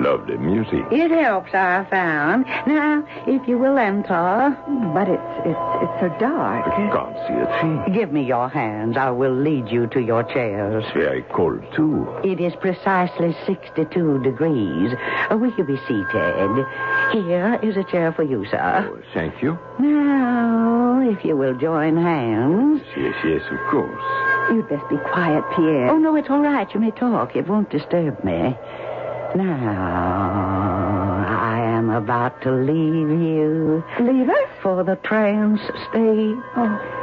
Lovely 0.00 0.38
music. 0.38 0.84
It 0.90 1.10
helps, 1.10 1.50
I 1.52 1.86
found. 1.90 2.46
Now, 2.66 3.04
if 3.26 3.46
you 3.46 3.58
will 3.58 3.76
enter, 3.78 4.56
but 4.94 5.08
it's 5.08 5.22
it's 5.44 5.58
it's 5.82 6.00
so 6.00 6.08
dark. 6.18 6.66
I 6.66 6.90
can't 6.90 7.16
see 7.26 7.34
a 7.34 7.60
thing. 7.84 7.92
give 7.94 8.10
me 8.12 8.22
your 8.24 8.48
hands. 8.48 8.96
I 8.96 9.10
will 9.10 9.34
lead 9.34 9.68
you 9.68 9.86
to 9.88 10.00
your 10.00 10.22
chairs. 10.22 10.84
Very 10.94 11.22
cold, 11.34 11.62
too. 11.76 12.08
It 12.24 12.40
is 12.40 12.54
precisely 12.56 13.36
62 13.46 14.22
degrees. 14.22 14.92
Uh, 15.30 15.36
Will 15.36 15.52
you 15.56 15.64
be 15.64 15.76
seated? 15.88 16.66
Here 17.12 17.58
is 17.62 17.76
a 17.76 17.84
chair 17.84 18.12
for 18.12 18.22
you, 18.22 18.44
sir. 18.50 18.90
Oh, 18.90 18.98
thank 19.14 19.42
you. 19.42 19.58
Now, 19.78 20.89
if 21.00 21.24
you 21.24 21.36
will 21.36 21.54
join 21.54 21.96
hands. 21.96 22.82
Yes, 22.96 23.14
yes, 23.24 23.42
of 23.50 23.58
course. 23.70 24.02
You'd 24.50 24.68
best 24.68 24.88
be 24.88 24.96
quiet, 24.96 25.44
Pierre. 25.56 25.90
Oh, 25.90 25.98
no, 25.98 26.16
it's 26.16 26.28
all 26.28 26.40
right. 26.40 26.72
You 26.74 26.80
may 26.80 26.90
talk. 26.90 27.36
It 27.36 27.46
won't 27.46 27.70
disturb 27.70 28.22
me. 28.24 28.56
Now, 29.36 31.24
I 31.28 31.60
am 31.60 31.90
about 31.90 32.42
to 32.42 32.50
leave 32.50 33.10
you. 33.10 33.84
Leave 34.00 34.28
us? 34.28 34.48
For 34.62 34.82
the 34.82 34.96
trance 34.96 35.60
state. 35.88 36.36
Oh, 36.56 36.99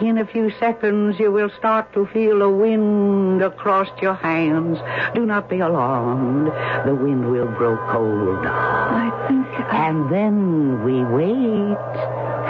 In 0.00 0.18
a 0.18 0.26
few 0.26 0.50
seconds, 0.60 1.18
you 1.18 1.32
will 1.32 1.48
start 1.58 1.92
to 1.94 2.06
feel 2.12 2.42
a 2.42 2.50
wind 2.50 3.40
across 3.42 3.88
your 4.02 4.14
hands. 4.14 4.78
Do 5.14 5.24
not 5.24 5.48
be 5.48 5.60
alarmed. 5.60 6.48
The 6.86 6.94
wind 6.94 7.30
will 7.30 7.46
grow 7.46 7.76
colder. 7.90 8.46
I 8.46 9.08
think 9.28 9.46
I, 9.48 9.88
And 9.88 10.10
then 10.12 10.84
we 10.84 11.02
wait 11.02 11.78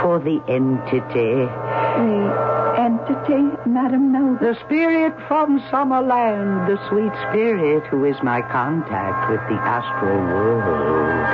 for 0.02 0.18
the 0.18 0.42
entity. 0.48 1.46
the 1.46 2.74
entity, 2.82 3.56
Madam 3.70 4.10
Melba. 4.10 4.44
The 4.44 4.58
spirit 4.66 5.14
from 5.28 5.60
Summerland, 5.70 6.66
the 6.66 6.78
sweet 6.88 7.12
spirit 7.30 7.86
who 7.86 8.04
is 8.04 8.16
my 8.24 8.42
contact 8.42 9.30
with 9.30 9.40
the 9.48 9.60
astral 9.62 10.18
world. 10.18 11.26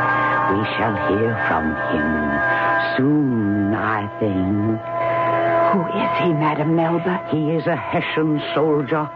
We 0.52 0.64
shall 0.76 0.96
hear 1.08 1.32
from 1.48 1.72
him 1.90 2.96
soon, 2.98 3.74
I 3.74 4.06
think. 4.20 5.01
Who 5.72 5.80
is 5.86 6.18
he, 6.20 6.32
Madam 6.34 6.76
Melba? 6.76 7.26
He 7.30 7.52
is 7.52 7.66
a 7.66 7.74
Hessian 7.74 8.42
soldier, 8.54 9.08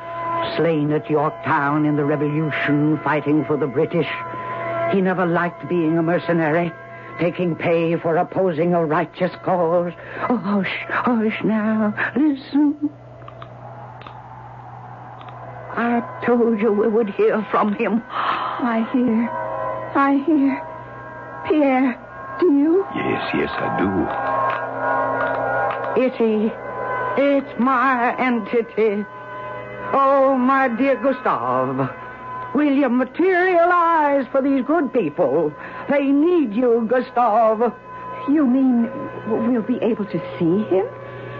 slain 0.56 0.90
at 0.92 1.10
Yorktown 1.10 1.84
in 1.84 1.96
the 1.96 2.04
Revolution, 2.04 2.98
fighting 3.04 3.44
for 3.44 3.58
the 3.58 3.66
British. 3.66 4.08
He 4.90 5.02
never 5.02 5.26
liked 5.26 5.68
being 5.68 5.98
a 5.98 6.02
mercenary, 6.02 6.72
taking 7.20 7.56
pay 7.56 7.96
for 7.96 8.16
opposing 8.16 8.72
a 8.72 8.86
righteous 8.86 9.32
cause. 9.44 9.92
Oh, 10.30 10.36
hush, 10.38 10.86
hush 10.88 11.44
now. 11.44 11.92
Listen. 12.16 12.90
I 15.76 16.00
told 16.24 16.58
you 16.58 16.72
we 16.72 16.88
would 16.88 17.10
hear 17.10 17.46
from 17.50 17.74
him. 17.74 18.02
I 18.08 18.88
hear. 18.94 19.28
I 19.94 20.22
hear. 20.24 20.62
Pierre, 21.46 22.36
do 22.40 22.46
you? 22.46 22.86
Yes, 22.94 23.30
yes, 23.34 23.50
I 23.50 23.78
do. 23.78 24.35
It's. 25.96 26.52
It's 27.18 27.58
my 27.58 28.14
entity. 28.18 29.04
Oh, 29.92 30.36
my 30.38 30.68
dear 30.68 30.96
Gustav. 30.96 31.90
Will 32.54 32.72
you 32.72 32.88
materialize 32.88 34.26
for 34.30 34.42
these 34.42 34.64
good 34.66 34.92
people? 34.92 35.52
They 35.88 36.04
need 36.04 36.54
you, 36.54 36.86
Gustav. 36.90 37.72
You 38.28 38.46
mean 38.46 38.90
we'll 39.28 39.62
be 39.62 39.78
able 39.82 40.04
to 40.06 40.18
see 40.38 40.64
him? 40.68 40.86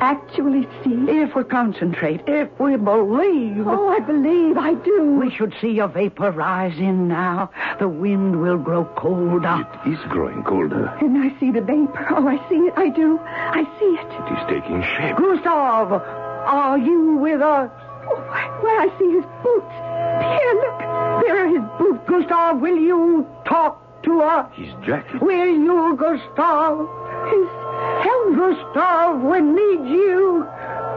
Actually 0.00 0.68
see? 0.84 0.94
If 1.08 1.34
we 1.34 1.44
concentrate, 1.44 2.20
if 2.26 2.48
we 2.60 2.76
believe. 2.76 3.66
Oh, 3.66 3.88
I 3.88 4.00
believe 4.00 4.58
I 4.58 4.74
do. 4.74 5.16
We 5.18 5.30
should 5.30 5.54
see 5.60 5.78
a 5.78 5.88
vapor 5.88 6.30
rise 6.30 6.78
in 6.78 7.08
now. 7.08 7.50
The 7.78 7.88
wind 7.88 8.40
will 8.40 8.58
grow 8.58 8.84
colder. 8.96 9.66
It 9.84 9.92
is 9.92 9.98
growing 10.08 10.42
colder. 10.44 10.86
And 11.00 11.16
I 11.18 11.38
see 11.40 11.50
the 11.50 11.62
vapor. 11.62 12.06
Oh, 12.10 12.28
I 12.28 12.36
see 12.48 12.56
it. 12.56 12.74
I 12.76 12.88
do. 12.90 13.18
I 13.22 13.64
see 13.78 13.96
it. 13.96 14.06
It 14.06 14.32
is 14.36 14.44
taking 14.48 14.82
shape. 14.82 15.16
Gustav, 15.16 15.92
are 15.92 16.78
you 16.78 17.16
with 17.16 17.40
us? 17.40 17.70
Oh, 18.08 18.16
why, 18.28 18.46
why, 18.60 18.86
I 18.86 18.98
see 18.98 19.10
his 19.10 19.24
boots. 19.42 19.74
Here, 20.22 20.54
look. 20.62 20.78
There 21.24 21.36
are 21.44 21.48
his 21.48 21.64
boots. 21.78 22.04
Gustav, 22.08 22.60
will 22.60 22.76
you 22.76 23.26
talk 23.46 24.02
to 24.02 24.20
us? 24.20 24.52
His 24.54 24.72
jacket. 24.84 25.20
Will 25.22 25.46
you, 25.46 25.96
Gustav? 25.98 26.86
His 27.32 27.65
helmet. 28.02 28.56
Gustav, 28.56 29.20
we 29.22 29.40
need 29.40 29.90
you. 29.90 30.46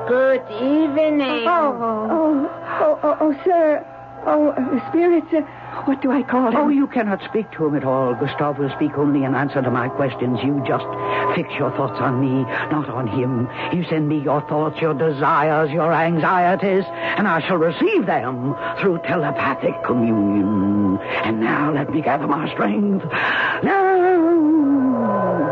Good 0.08 0.42
evening. 0.52 1.46
Oh, 1.48 1.78
Oh, 2.10 2.50
oh, 2.82 3.00
oh, 3.04 3.18
oh, 3.22 3.36
sir. 3.44 3.86
Oh, 4.26 4.50
uh, 4.50 4.90
spirits. 4.90 5.28
Uh, 5.34 5.42
what 5.86 6.02
do 6.02 6.12
I 6.12 6.24
call 6.24 6.50
him? 6.50 6.56
oh, 6.58 6.68
you 6.68 6.88
cannot 6.88 7.22
speak 7.30 7.50
to 7.52 7.66
him 7.68 7.76
at 7.76 7.86
all. 7.86 8.14
Gustav 8.16 8.58
will 8.60 8.70
speak 8.76 8.98
only 8.98 9.24
in 9.24 9.34
answer 9.34 9.62
to 9.62 9.72
my 9.72 9.88
questions. 9.88 10.40
You 10.44 10.62
just 10.68 10.84
fix 11.36 11.50
your 11.58 11.72
thoughts 11.72 12.00
on 12.02 12.20
me, 12.20 12.44
not 12.70 12.90
on 12.90 13.08
him. 13.08 13.48
You 13.72 13.86
send 13.90 14.10
me 14.10 14.20
your 14.20 14.42
thoughts, 14.50 14.82
your 14.82 14.94
desires, 14.94 15.72
your 15.72 15.94
anxieties, 15.94 16.84
and 17.18 17.28
I 17.28 17.40
shall 17.48 17.58
receive 17.58 18.08
them 18.08 18.56
through 18.82 19.00
telepathic 19.08 19.82
communion. 19.86 21.00
And 21.24 21.40
now 21.40 21.72
let 21.72 21.90
me 21.92 22.02
gather 22.02 22.28
my 22.28 22.52
strength. 22.52 23.06
Now. 23.64 25.49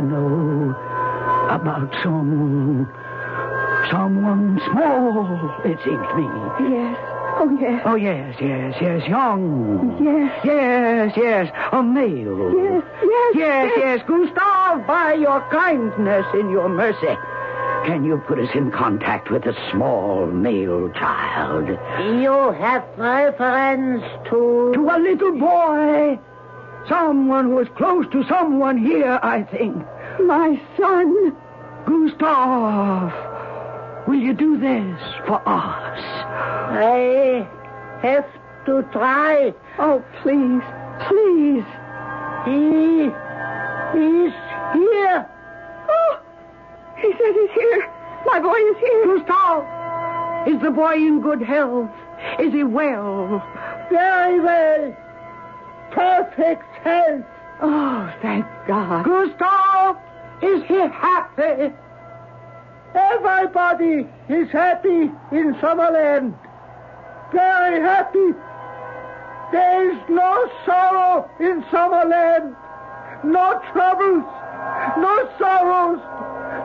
To 0.00 0.06
know 0.06 0.70
about 1.50 1.92
someone, 2.02 2.88
someone 3.90 4.60
small, 4.70 5.60
it 5.64 5.78
seems 5.84 6.06
to 6.08 6.14
me. 6.16 6.74
Yes. 6.74 6.96
Oh, 7.42 7.56
yes. 7.60 7.82
Oh, 7.86 7.94
yes, 7.94 8.36
yes, 8.40 8.74
yes, 8.80 9.08
young. 9.08 9.96
Yes. 10.02 10.40
Yes, 10.44 11.12
yes, 11.16 11.52
a 11.72 11.82
male. 11.82 12.52
Yes, 12.54 12.82
yes, 13.02 13.34
Yes, 13.34 13.72
yes, 13.76 14.00
Gustav, 14.06 14.86
by 14.86 15.14
your 15.14 15.40
kindness 15.50 16.26
and 16.34 16.50
your 16.50 16.68
mercy, 16.68 17.16
Can 17.86 18.04
you 18.04 18.18
put 18.26 18.38
us 18.38 18.50
in 18.54 18.70
contact 18.70 19.30
with 19.30 19.46
a 19.46 19.54
small 19.70 20.26
male 20.26 20.90
child? 20.92 21.68
You 22.20 22.52
have 22.60 22.84
reference 22.98 24.02
to... 24.28 24.72
To 24.74 24.90
a 24.90 24.98
little 24.98 25.38
boy. 25.38 26.18
Someone 26.90 27.44
who 27.44 27.60
is 27.60 27.68
close 27.76 28.04
to 28.10 28.24
someone 28.28 28.76
here, 28.76 29.20
I 29.22 29.44
think. 29.44 29.76
My 30.26 30.60
son. 30.76 31.36
Gustav, 31.86 33.12
will 34.08 34.18
you 34.18 34.34
do 34.34 34.58
this 34.58 35.00
for 35.24 35.40
us? 35.48 35.98
I 36.68 37.48
have 38.02 38.26
to 38.66 38.82
try. 38.92 39.54
Oh, 39.78 40.02
please, 40.22 40.62
please. 41.06 41.64
He 42.44 43.06
is 43.98 44.34
here. 44.74 45.28
Oh, 45.88 46.20
he 46.98 47.12
says 47.12 47.34
he's 47.34 47.54
here. 47.54 47.88
My 48.26 48.40
boy 48.40 48.56
is 48.56 48.76
here. 48.78 49.06
Gustav, 49.16 49.64
is 50.48 50.60
the 50.60 50.70
boy 50.72 50.94
in 50.94 51.20
good 51.20 51.40
health? 51.40 51.90
Is 52.40 52.52
he 52.52 52.64
well? 52.64 53.42
Very 53.90 54.40
well. 54.40 54.96
Perfect 55.92 56.76
health. 56.82 57.24
Oh, 57.62 58.12
thank 58.22 58.46
God. 58.66 59.04
Gustav, 59.04 59.96
is 60.42 60.62
he 60.64 60.78
happy? 60.78 61.74
Everybody 62.94 64.08
is 64.28 64.50
happy 64.50 65.10
in 65.32 65.54
Summerland. 65.60 66.34
Very 67.32 67.80
happy. 67.80 68.32
There 69.52 69.90
is 69.92 69.98
no 70.08 70.50
sorrow 70.64 71.30
in 71.38 71.62
Summerland. 71.70 72.56
No 73.24 73.60
troubles. 73.72 74.24
No 74.96 75.30
sorrows. 75.38 76.00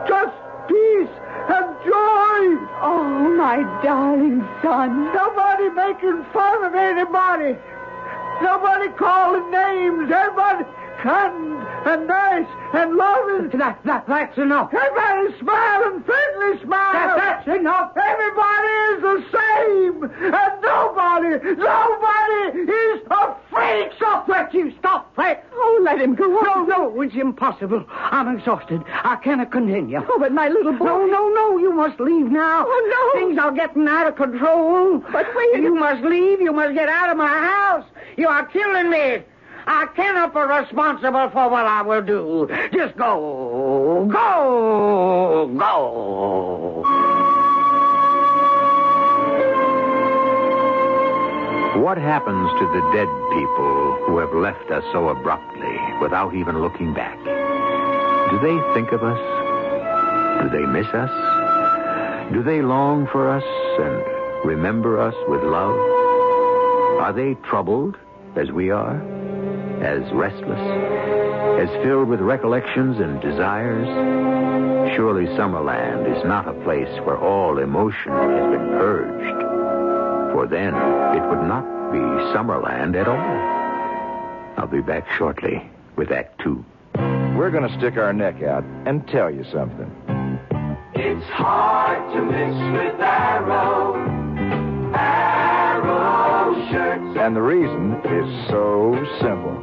Just 0.08 0.34
peace 0.68 1.14
and 1.48 1.76
joy. 1.84 2.42
Oh, 2.82 3.34
my 3.36 3.62
darling 3.84 4.46
son. 4.62 5.12
Nobody 5.12 5.68
making 5.70 6.24
fun 6.32 6.64
of 6.64 6.74
anybody. 6.74 7.58
Nobody 8.42 8.88
calling 8.90 9.50
names. 9.50 10.10
Everybody 10.10 10.64
kind 11.02 11.56
and 11.86 12.06
nice 12.06 12.46
and 12.74 12.96
loving. 12.96 13.58
That, 13.58 13.78
that, 13.84 14.06
that's 14.08 14.36
enough. 14.38 14.72
Everybody 14.74 15.38
smiling, 15.40 16.02
friendly 16.04 16.62
smile. 16.64 16.92
That- 16.92 17.16
that's 17.46 17.58
enough. 17.60 17.92
Everybody 17.96 18.68
is 18.90 19.02
the 19.02 19.24
same. 19.32 20.02
And 20.04 20.62
nobody, 20.62 21.54
nobody 21.54 22.70
is 22.70 23.00
afraid. 23.10 23.90
Stop 23.96 24.26
that, 24.28 24.52
you 24.52 24.72
stop 24.78 25.14
that. 25.16 25.44
Oh, 25.52 25.80
let 25.82 26.00
him 26.00 26.14
go 26.14 26.24
on. 26.38 26.44
No, 26.44 26.64
no, 26.64 26.92
oh, 26.96 27.00
it's 27.02 27.14
impossible. 27.14 27.84
I'm 27.88 28.36
exhausted. 28.36 28.82
I 28.88 29.16
cannot 29.16 29.50
continue. 29.52 29.98
Oh, 30.08 30.18
but 30.18 30.32
my 30.32 30.48
little 30.48 30.72
boy. 30.72 30.84
No, 30.86 31.06
no, 31.06 31.28
no, 31.28 31.58
you 31.58 31.72
must 31.72 31.98
leave 32.00 32.26
now. 32.30 32.64
Oh, 32.66 33.12
no. 33.14 33.20
Things 33.20 33.38
are 33.38 33.52
getting 33.52 33.86
out 33.88 34.06
of 34.06 34.16
control. 34.16 34.98
But 35.12 35.26
wait. 35.34 35.62
You 35.62 35.74
must 35.74 36.02
leave. 36.04 36.40
You 36.40 36.52
must 36.52 36.74
get 36.74 36.88
out 36.88 37.10
of 37.10 37.16
my 37.16 37.26
house. 37.28 37.84
You 38.16 38.28
are 38.28 38.44
killing 38.46 38.90
me. 38.90 39.22
I 39.66 39.86
cannot 39.96 40.32
be 40.32 40.40
responsible 40.40 41.28
for 41.30 41.48
what 41.50 41.66
I 41.66 41.82
will 41.82 42.02
do. 42.02 42.48
Just 42.72 42.96
go. 42.96 44.08
Go. 44.10 45.52
Go. 45.58 46.84
What 51.82 51.98
happens 51.98 52.50
to 52.58 52.66
the 52.66 52.80
dead 52.92 53.08
people 53.32 53.96
who 54.06 54.18
have 54.18 54.32
left 54.32 54.70
us 54.70 54.82
so 54.92 55.08
abruptly 55.08 55.78
without 56.00 56.34
even 56.34 56.60
looking 56.60 56.94
back? 56.94 57.16
Do 58.30 58.38
they 58.40 58.58
think 58.74 58.92
of 58.92 59.02
us? 59.02 59.20
Do 60.42 60.48
they 60.48 60.66
miss 60.66 60.86
us? 60.88 62.32
Do 62.32 62.42
they 62.42 62.62
long 62.62 63.06
for 63.12 63.28
us 63.30 63.44
and 63.78 64.44
remember 64.44 64.98
us 65.00 65.14
with 65.28 65.42
love? 65.42 65.76
Are 67.00 67.12
they 67.14 67.34
troubled 67.48 67.96
as 68.36 68.50
we 68.50 68.70
are? 68.70 69.00
As 69.82 70.02
restless? 70.12 70.58
As 71.60 71.68
filled 71.84 72.08
with 72.08 72.20
recollections 72.20 72.98
and 72.98 73.20
desires? 73.20 73.86
Surely 74.94 75.26
Summerland 75.36 76.16
is 76.16 76.24
not 76.24 76.48
a 76.48 76.52
place 76.64 76.88
where 77.04 77.18
all 77.18 77.58
emotion 77.58 78.12
has 78.12 78.50
been 78.50 78.68
purged. 78.78 79.42
For 80.32 80.46
then 80.46 80.74
it 80.74 81.28
would 81.28 81.46
not 81.46 81.64
be 81.92 81.98
Summerland 82.34 82.94
at 82.96 83.08
all. 83.08 83.16
I'll 84.58 84.66
be 84.66 84.80
back 84.80 85.06
shortly 85.18 85.62
with 85.96 86.10
Act 86.10 86.40
Two. 86.40 86.64
We're 87.36 87.50
going 87.50 87.68
to 87.68 87.78
stick 87.78 87.96
our 87.96 88.12
neck 88.12 88.42
out 88.42 88.64
and 88.86 89.06
tell 89.08 89.30
you 89.30 89.44
something. 89.52 89.90
It's 90.94 91.26
hard 91.26 92.14
to 92.14 92.22
miss 92.22 92.56
with 92.72 93.00
Arrow. 93.00 93.94
Arrow 94.94 95.26
shirts. 95.26 95.35
And 97.18 97.34
the 97.34 97.42
reason 97.42 97.94
is 98.04 98.48
so 98.48 98.94
simple. 99.20 99.56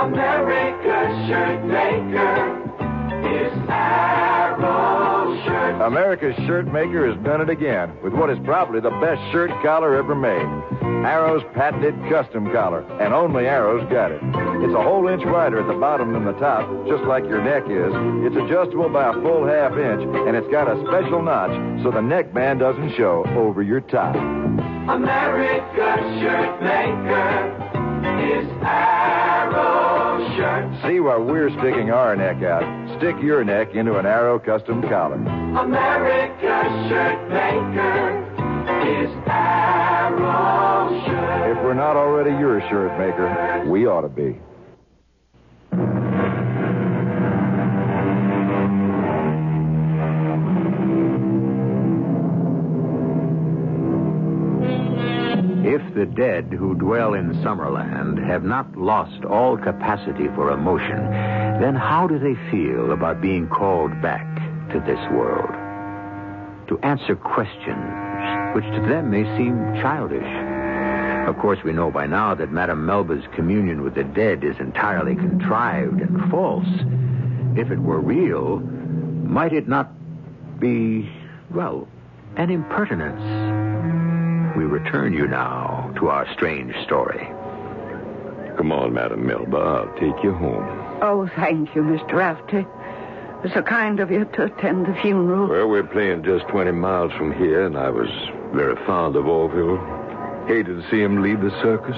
America's 0.00 1.28
shirt 1.28 1.64
maker 1.64 2.60
is 3.28 3.52
Arrow 3.68 5.36
shirts. 5.44 5.82
America's 5.84 6.34
shirt 6.46 6.66
maker 6.66 7.06
has 7.12 7.22
done 7.24 7.40
it 7.40 7.50
again 7.50 7.92
with 8.02 8.14
what 8.14 8.30
is 8.30 8.38
probably 8.44 8.80
the 8.80 8.90
best 9.00 9.20
shirt 9.32 9.50
collar 9.62 9.96
ever 9.96 10.14
made. 10.14 10.46
Arrow's 11.04 11.42
patented 11.54 11.94
custom 12.10 12.50
collar, 12.50 12.80
and 13.00 13.12
only 13.12 13.46
Arrow's 13.46 13.86
got 13.92 14.10
it. 14.10 14.20
It's 14.64 14.74
a 14.74 14.82
whole 14.82 15.06
inch 15.08 15.22
wider 15.26 15.60
at 15.60 15.66
the 15.66 15.78
bottom 15.78 16.14
than 16.14 16.24
the 16.24 16.32
top, 16.40 16.66
just 16.88 17.04
like 17.04 17.24
your 17.24 17.44
neck 17.44 17.64
is. 17.64 17.92
It's 18.24 18.36
adjustable 18.36 18.88
by 18.88 19.10
a 19.10 19.12
full 19.12 19.46
half 19.46 19.72
inch, 19.72 20.02
and 20.26 20.34
it's 20.34 20.48
got 20.48 20.66
a 20.66 20.80
special 20.88 21.22
notch 21.22 21.52
so 21.82 21.90
the 21.90 22.00
neckband 22.00 22.60
doesn't 22.60 22.96
show 22.96 23.24
over 23.36 23.62
your 23.62 23.82
top. 23.82 24.16
America's 24.88 26.20
shirt 26.20 26.60
maker 26.62 27.56
is 28.20 28.46
Arrow 28.62 30.36
shirts. 30.36 30.82
See 30.86 31.00
why 31.00 31.16
we're 31.16 31.48
sticking 31.58 31.90
our 31.90 32.14
neck 32.14 32.42
out. 32.42 32.98
Stick 32.98 33.16
your 33.22 33.44
neck 33.44 33.74
into 33.74 33.98
an 33.98 34.04
Arrow 34.04 34.38
custom 34.38 34.82
collar. 34.82 35.14
America's 35.14 36.88
shirt 36.90 37.28
maker 37.30 38.20
is 39.00 39.10
Arrow 39.26 41.00
shirts. 41.06 41.56
If 41.56 41.64
we're 41.64 41.72
not 41.72 41.96
already 41.96 42.32
your 42.32 42.60
shirt 42.68 42.98
maker, 42.98 43.64
we 43.66 43.86
ought 43.86 44.02
to 44.02 44.08
be. 44.08 44.38
If 55.64 55.94
the 55.94 56.04
dead 56.04 56.52
who 56.52 56.74
dwell 56.74 57.14
in 57.14 57.32
Summerland 57.42 58.22
have 58.26 58.44
not 58.44 58.76
lost 58.76 59.24
all 59.24 59.56
capacity 59.56 60.28
for 60.34 60.50
emotion, 60.50 60.98
then 61.58 61.74
how 61.74 62.06
do 62.06 62.18
they 62.18 62.34
feel 62.50 62.92
about 62.92 63.22
being 63.22 63.48
called 63.48 63.90
back 64.02 64.26
to 64.72 64.80
this 64.80 65.00
world? 65.10 65.48
To 66.68 66.78
answer 66.82 67.16
questions 67.16 67.82
which 68.54 68.64
to 68.74 68.86
them 68.86 69.10
may 69.10 69.24
seem 69.38 69.56
childish. 69.80 70.28
Of 71.26 71.38
course, 71.38 71.64
we 71.64 71.72
know 71.72 71.90
by 71.90 72.06
now 72.08 72.34
that 72.34 72.52
Madame 72.52 72.84
Melba's 72.84 73.24
communion 73.34 73.82
with 73.82 73.94
the 73.94 74.04
dead 74.04 74.44
is 74.44 74.60
entirely 74.60 75.14
contrived 75.14 75.98
and 76.02 76.30
false. 76.30 76.68
If 77.56 77.70
it 77.70 77.78
were 77.78 78.00
real, 78.00 78.58
might 78.58 79.54
it 79.54 79.66
not 79.66 79.90
be, 80.60 81.10
well, 81.50 81.88
an 82.36 82.50
impertinence? 82.50 84.13
We 84.56 84.64
return 84.64 85.12
you 85.12 85.26
now 85.26 85.92
to 85.96 86.08
our 86.08 86.32
strange 86.32 86.74
story. 86.84 87.26
Come 88.56 88.70
on, 88.70 88.92
Madam 88.92 89.26
Melba. 89.26 89.56
I'll 89.56 89.94
take 89.94 90.22
you 90.22 90.32
home. 90.32 90.62
Oh, 91.02 91.28
thank 91.34 91.74
you, 91.74 91.82
Mr. 91.82 92.12
Rafferty. 92.12 92.64
It's 93.42 93.52
so 93.52 93.62
kind 93.62 94.00
of 94.00 94.10
you 94.10 94.24
to 94.24 94.44
attend 94.44 94.86
the 94.86 94.94
funeral. 95.02 95.48
Well, 95.48 95.68
we're 95.68 95.82
playing 95.82 96.22
just 96.22 96.46
20 96.48 96.70
miles 96.70 97.12
from 97.12 97.32
here, 97.34 97.66
and 97.66 97.76
I 97.76 97.90
was 97.90 98.08
very 98.54 98.76
fond 98.86 99.16
of 99.16 99.26
Orville. 99.26 99.76
Hated 100.46 100.80
to 100.80 100.90
see 100.90 101.02
him 101.02 101.20
leave 101.20 101.40
the 101.40 101.50
circus. 101.60 101.96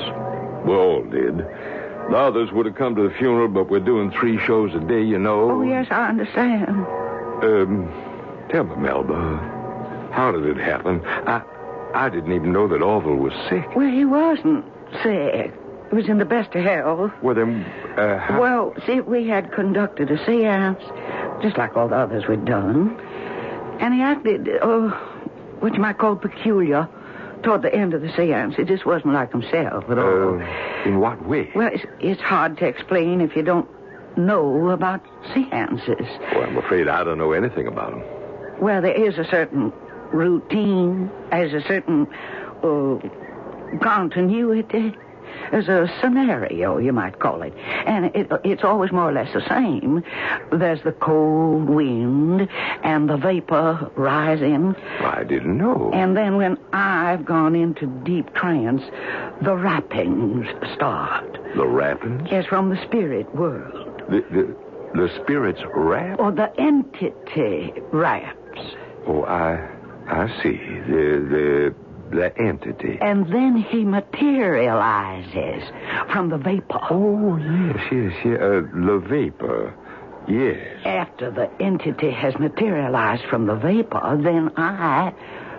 We 0.66 0.74
all 0.74 1.02
did. 1.04 1.38
The 1.38 2.16
others 2.16 2.50
would 2.52 2.66
have 2.66 2.74
come 2.74 2.94
to 2.96 3.08
the 3.08 3.14
funeral, 3.16 3.48
but 3.48 3.68
we're 3.68 3.80
doing 3.80 4.10
three 4.12 4.38
shows 4.46 4.74
a 4.74 4.80
day, 4.80 5.02
you 5.02 5.18
know. 5.18 5.50
Oh, 5.50 5.62
yes, 5.62 5.88
I 5.90 6.08
understand. 6.08 6.68
Um, 7.44 7.92
tell 8.50 8.64
me, 8.64 8.76
Melba, 8.76 10.08
how 10.12 10.32
did 10.32 10.46
it 10.46 10.56
happen? 10.56 11.04
I, 11.04 11.42
I 11.96 12.10
didn't 12.10 12.32
even 12.32 12.52
know 12.52 12.68
that 12.68 12.82
Orville 12.82 13.16
was 13.16 13.32
sick. 13.48 13.74
Well, 13.74 13.90
he 13.90 14.04
wasn't 14.04 14.64
sick. 15.02 15.54
He 15.88 15.96
was 15.96 16.08
in 16.08 16.18
the 16.18 16.26
best 16.26 16.54
of 16.54 16.62
health. 16.62 17.10
Well, 17.22 17.34
then, 17.34 17.64
uh, 17.96 18.18
how... 18.18 18.40
Well, 18.40 18.74
see, 18.86 19.00
we 19.00 19.26
had 19.26 19.50
conducted 19.52 20.10
a 20.10 20.24
seance, 20.26 20.82
just 21.42 21.56
like 21.56 21.74
all 21.76 21.88
the 21.88 21.96
others 21.96 22.24
we'd 22.28 22.44
done. 22.44 23.00
And 23.80 23.94
he 23.94 24.02
acted, 24.02 24.48
oh, 24.62 24.90
what 25.60 25.74
you 25.74 25.80
might 25.80 25.96
call 25.96 26.16
peculiar 26.16 26.86
toward 27.42 27.62
the 27.62 27.74
end 27.74 27.94
of 27.94 28.02
the 28.02 28.12
seance. 28.14 28.56
It 28.58 28.66
just 28.68 28.84
wasn't 28.84 29.14
like 29.14 29.32
himself 29.32 29.84
at 29.88 29.98
all. 29.98 30.40
Uh, 30.40 30.84
in 30.84 31.00
what 31.00 31.24
way? 31.26 31.50
Well, 31.54 31.70
it's, 31.72 31.84
it's 32.00 32.20
hard 32.20 32.58
to 32.58 32.66
explain 32.66 33.22
if 33.22 33.34
you 33.34 33.42
don't 33.42 33.68
know 34.18 34.68
about 34.68 35.00
seances. 35.32 36.06
Well, 36.34 36.42
I'm 36.42 36.58
afraid 36.58 36.88
I 36.88 37.04
don't 37.04 37.18
know 37.18 37.32
anything 37.32 37.66
about 37.66 37.92
them. 37.92 38.02
Well, 38.60 38.82
there 38.82 38.94
is 38.94 39.18
a 39.18 39.24
certain 39.30 39.72
routine, 40.12 41.10
there's 41.30 41.52
a 41.52 41.66
certain 41.66 42.06
uh, 42.62 42.98
continuity. 43.82 44.94
There's 45.50 45.68
a 45.68 45.88
scenario, 46.00 46.78
you 46.78 46.92
might 46.92 47.18
call 47.18 47.42
it. 47.42 47.52
And 47.86 48.06
it, 48.16 48.30
it's 48.42 48.64
always 48.64 48.90
more 48.90 49.10
or 49.10 49.12
less 49.12 49.32
the 49.34 49.46
same. 49.48 50.02
There's 50.50 50.82
the 50.82 50.92
cold 50.92 51.68
wind 51.68 52.48
and 52.82 53.08
the 53.10 53.16
vapor 53.16 53.90
rising. 53.96 54.74
I 55.00 55.24
didn't 55.24 55.58
know. 55.58 55.90
And 55.92 56.16
then 56.16 56.36
when 56.36 56.56
I've 56.72 57.24
gone 57.24 57.54
into 57.54 57.86
deep 58.04 58.34
trance, 58.34 58.82
the 59.42 59.54
rappings 59.56 60.46
start. 60.74 61.38
the 61.54 61.66
rapping? 61.66 62.26
Yes, 62.30 62.46
from 62.46 62.70
the 62.70 62.82
spirit 62.86 63.32
world. 63.34 64.02
The, 64.08 64.24
the, 64.30 64.56
the 64.94 65.10
spirits 65.22 65.60
rap? 65.74 66.18
Or 66.18 66.32
the 66.32 66.50
entity 66.58 67.74
raps. 67.92 68.60
Oh, 69.06 69.24
I 69.24 69.68
I 70.08 70.28
see. 70.42 70.56
The 70.88 71.74
the 72.10 72.16
the 72.16 72.38
entity. 72.40 72.98
And 73.00 73.26
then 73.32 73.56
he 73.56 73.84
materializes 73.84 75.68
from 76.12 76.28
the 76.28 76.38
vapor. 76.38 76.78
Oh, 76.90 77.36
yes, 77.36 77.88
yes, 77.90 78.12
yes. 78.24 78.40
Uh, 78.40 78.62
the 78.72 79.04
vapor. 79.08 79.74
Yes. 80.28 80.80
After 80.84 81.30
the 81.30 81.50
entity 81.60 82.10
has 82.10 82.38
materialized 82.38 83.24
from 83.24 83.46
the 83.46 83.54
vapor, 83.56 84.18
then 84.22 84.50
I 84.56 85.12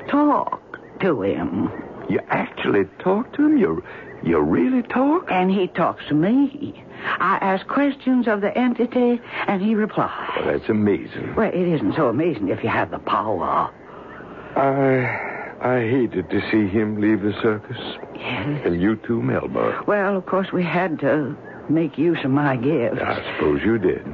talk 0.09 0.61
to 1.01 1.21
him. 1.21 1.69
You 2.09 2.19
actually 2.29 2.85
talk 2.99 3.33
to 3.33 3.45
him? 3.45 3.57
You, 3.57 3.83
you 4.23 4.39
really 4.39 4.83
talk? 4.83 5.29
And 5.29 5.51
he 5.51 5.67
talks 5.67 6.05
to 6.07 6.13
me. 6.13 6.83
I 7.03 7.37
ask 7.41 7.67
questions 7.67 8.27
of 8.27 8.41
the 8.41 8.57
entity, 8.57 9.21
and 9.47 9.61
he 9.61 9.75
replies. 9.75 10.31
Oh, 10.37 10.45
that's 10.45 10.69
amazing. 10.69 11.35
Well, 11.35 11.49
it 11.49 11.55
isn't 11.55 11.95
so 11.95 12.07
amazing 12.07 12.49
if 12.49 12.63
you 12.63 12.69
have 12.69 12.91
the 12.91 12.99
power. 12.99 13.71
I 14.57 15.57
I 15.61 15.79
hated 15.81 16.29
to 16.29 16.41
see 16.51 16.67
him 16.67 16.99
leave 17.01 17.21
the 17.21 17.33
circus. 17.41 17.77
Yes. 18.15 18.61
And 18.65 18.81
you 18.81 18.95
too, 18.95 19.21
Melba. 19.21 19.83
Well, 19.87 20.17
of 20.17 20.25
course, 20.25 20.51
we 20.51 20.63
had 20.63 20.99
to 20.99 21.35
make 21.69 21.97
use 21.97 22.19
of 22.23 22.31
my 22.31 22.55
gifts. 22.55 22.99
I 23.01 23.33
suppose 23.33 23.61
you 23.63 23.77
did. 23.77 24.05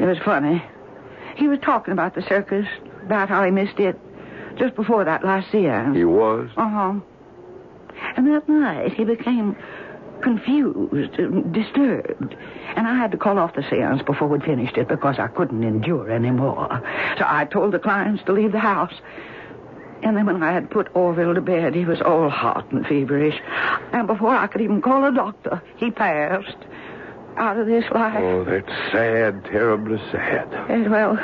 It 0.00 0.06
was 0.06 0.18
funny. 0.24 0.62
He 1.36 1.48
was 1.48 1.58
talking 1.62 1.92
about 1.92 2.14
the 2.14 2.22
circus, 2.22 2.66
about 3.04 3.28
how 3.28 3.44
he 3.44 3.50
missed 3.50 3.78
it 3.78 3.98
just 4.58 4.74
before 4.74 5.04
that 5.04 5.24
last 5.24 5.50
seance. 5.50 5.96
He 5.96 6.04
was? 6.04 6.50
Uh 6.56 6.68
huh. 6.68 6.94
And 8.16 8.26
that 8.28 8.48
night 8.48 8.92
he 8.94 9.04
became 9.04 9.56
confused, 10.22 11.14
and 11.18 11.52
disturbed. 11.52 12.36
And 12.76 12.86
I 12.86 12.94
had 12.94 13.10
to 13.12 13.16
call 13.16 13.38
off 13.38 13.54
the 13.54 13.64
seance 13.70 14.02
before 14.02 14.28
we'd 14.28 14.44
finished 14.44 14.76
it 14.76 14.88
because 14.88 15.18
I 15.18 15.28
couldn't 15.28 15.62
endure 15.62 16.10
any 16.10 16.30
more. 16.30 16.68
So 17.18 17.24
I 17.26 17.46
told 17.46 17.72
the 17.72 17.78
clients 17.78 18.22
to 18.26 18.32
leave 18.32 18.52
the 18.52 18.58
house. 18.58 18.92
And 20.02 20.16
then 20.16 20.26
when 20.26 20.42
I 20.42 20.52
had 20.52 20.70
put 20.70 20.88
Orville 20.94 21.34
to 21.34 21.40
bed, 21.40 21.74
he 21.74 21.84
was 21.84 22.00
all 22.00 22.30
hot 22.30 22.70
and 22.72 22.86
feverish. 22.86 23.38
And 23.92 24.06
before 24.06 24.34
I 24.34 24.46
could 24.46 24.60
even 24.62 24.80
call 24.80 25.04
a 25.04 25.12
doctor, 25.12 25.62
he 25.76 25.90
passed 25.90 26.56
out 27.36 27.58
of 27.58 27.66
this 27.66 27.84
life. 27.92 28.18
Oh, 28.18 28.44
that's 28.44 28.68
sad, 28.92 29.44
terribly 29.44 29.98
sad. 30.10 30.48
Yes, 30.68 30.88
well, 30.88 31.16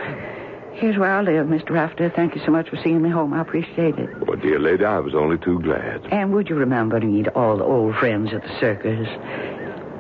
here's 0.75 0.99
where 0.99 1.11
I 1.13 1.23
live, 1.23 1.47
Mr. 1.47 1.71
Rafter. 1.71 2.11
Thank 2.11 2.35
you 2.35 2.43
so 2.45 2.53
much 2.53 2.69
for 2.69 2.77
seeing 2.83 3.03
me 3.03 3.11
home. 3.11 3.33
I 3.33 3.41
appreciate 3.41 3.99
it. 3.99 4.11
Oh, 4.29 4.35
dear 4.35 4.59
lady, 4.59 4.85
I 4.85 4.99
was 4.99 5.15
only 5.15 5.39
too 5.39 5.61
glad. 5.61 6.07
And 6.13 6.33
would 6.35 6.49
you 6.49 6.57
remember 6.57 7.01
to 7.01 7.07
meet 7.07 7.29
all 7.29 7.57
the 7.57 7.65
old 7.65 7.97
friends 7.97 8.33
at 8.33 8.43
the 8.43 8.61
circus? 8.61 9.09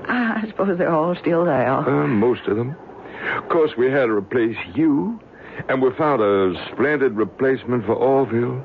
I 0.08 0.44
suppose 0.48 0.78
they're 0.78 0.92
all 0.92 1.16
still 1.16 1.44
there. 1.44 1.68
Uh, 1.68 2.06
most 2.06 2.42
of 2.46 2.56
them. 2.56 2.76
Of 3.38 3.48
course, 3.48 3.72
we 3.76 3.90
had 3.90 4.06
to 4.06 4.12
replace 4.12 4.56
you, 4.74 5.18
and 5.68 5.82
we 5.82 5.90
found 5.92 6.22
a 6.22 6.54
splendid 6.72 7.16
replacement 7.16 7.86
for 7.86 7.94
Orville. 7.94 8.64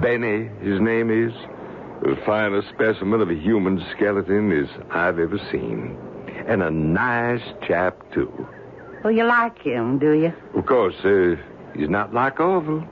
Benny, 0.00 0.48
his 0.62 0.80
name 0.80 1.10
is. 1.10 1.32
The 2.02 2.16
finest 2.24 2.68
specimen 2.68 3.20
of 3.20 3.30
a 3.30 3.34
human 3.34 3.84
skeleton 3.90 4.52
as 4.52 4.68
I've 4.90 5.18
ever 5.18 5.38
seen. 5.50 5.98
And 6.46 6.62
a 6.62 6.70
nice 6.70 7.42
chap, 7.66 7.96
too. 8.12 8.46
Well, 9.02 9.12
you 9.12 9.24
like 9.24 9.58
him, 9.58 9.98
do 9.98 10.12
you? 10.12 10.32
Of 10.54 10.66
course, 10.66 10.94
uh, 11.04 11.36
he's 11.76 11.88
not 11.88 12.14
like 12.14 12.38
Orville. 12.38 12.86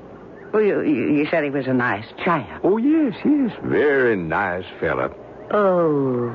Well, 0.53 0.63
you, 0.63 0.83
you 0.83 1.27
said 1.31 1.45
he 1.45 1.51
was 1.51 1.67
a 1.67 1.75
nice 1.75 2.07
chap. 2.25 2.61
Oh, 2.65 2.79
yes, 2.79 3.15
yes. 3.25 3.53
Very 3.63 4.17
nice 4.17 4.65
fella. 4.81 5.11
Oh. 5.51 6.35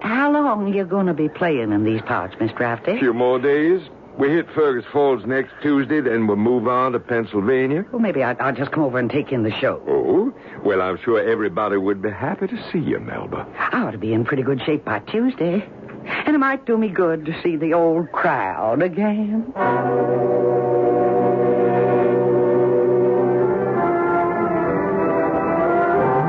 How 0.00 0.30
long 0.30 0.70
are 0.70 0.76
you 0.76 0.84
going 0.84 1.06
to 1.06 1.14
be 1.14 1.28
playing 1.28 1.72
in 1.72 1.84
these 1.84 2.02
parts, 2.02 2.34
Mr. 2.36 2.58
Rafter? 2.58 2.92
A 2.92 2.98
few 2.98 3.14
more 3.14 3.38
days. 3.38 3.80
We 4.18 4.28
hit 4.30 4.46
Fergus 4.54 4.84
Falls 4.92 5.24
next 5.26 5.52
Tuesday, 5.60 6.00
then 6.00 6.26
we'll 6.28 6.36
move 6.36 6.68
on 6.68 6.92
to 6.92 7.00
Pennsylvania. 7.00 7.84
Well, 7.90 8.00
maybe 8.00 8.22
I'll, 8.22 8.36
I'll 8.40 8.54
just 8.54 8.70
come 8.70 8.84
over 8.84 8.98
and 8.98 9.10
take 9.10 9.32
in 9.32 9.42
the 9.42 9.50
show. 9.60 9.82
Oh, 9.88 10.32
well, 10.64 10.80
I'm 10.82 10.98
sure 11.04 11.20
everybody 11.20 11.76
would 11.76 12.00
be 12.00 12.10
happy 12.10 12.46
to 12.46 12.70
see 12.72 12.78
you, 12.78 13.00
Melba. 13.00 13.46
I 13.58 13.82
ought 13.82 13.90
to 13.90 13.98
be 13.98 14.12
in 14.12 14.24
pretty 14.24 14.44
good 14.44 14.62
shape 14.64 14.84
by 14.84 15.00
Tuesday. 15.00 15.68
And 16.06 16.34
it 16.34 16.38
might 16.38 16.64
do 16.64 16.78
me 16.78 16.88
good 16.88 17.24
to 17.26 17.42
see 17.42 17.56
the 17.56 17.74
old 17.74 18.12
crowd 18.12 18.82
again. 18.82 19.52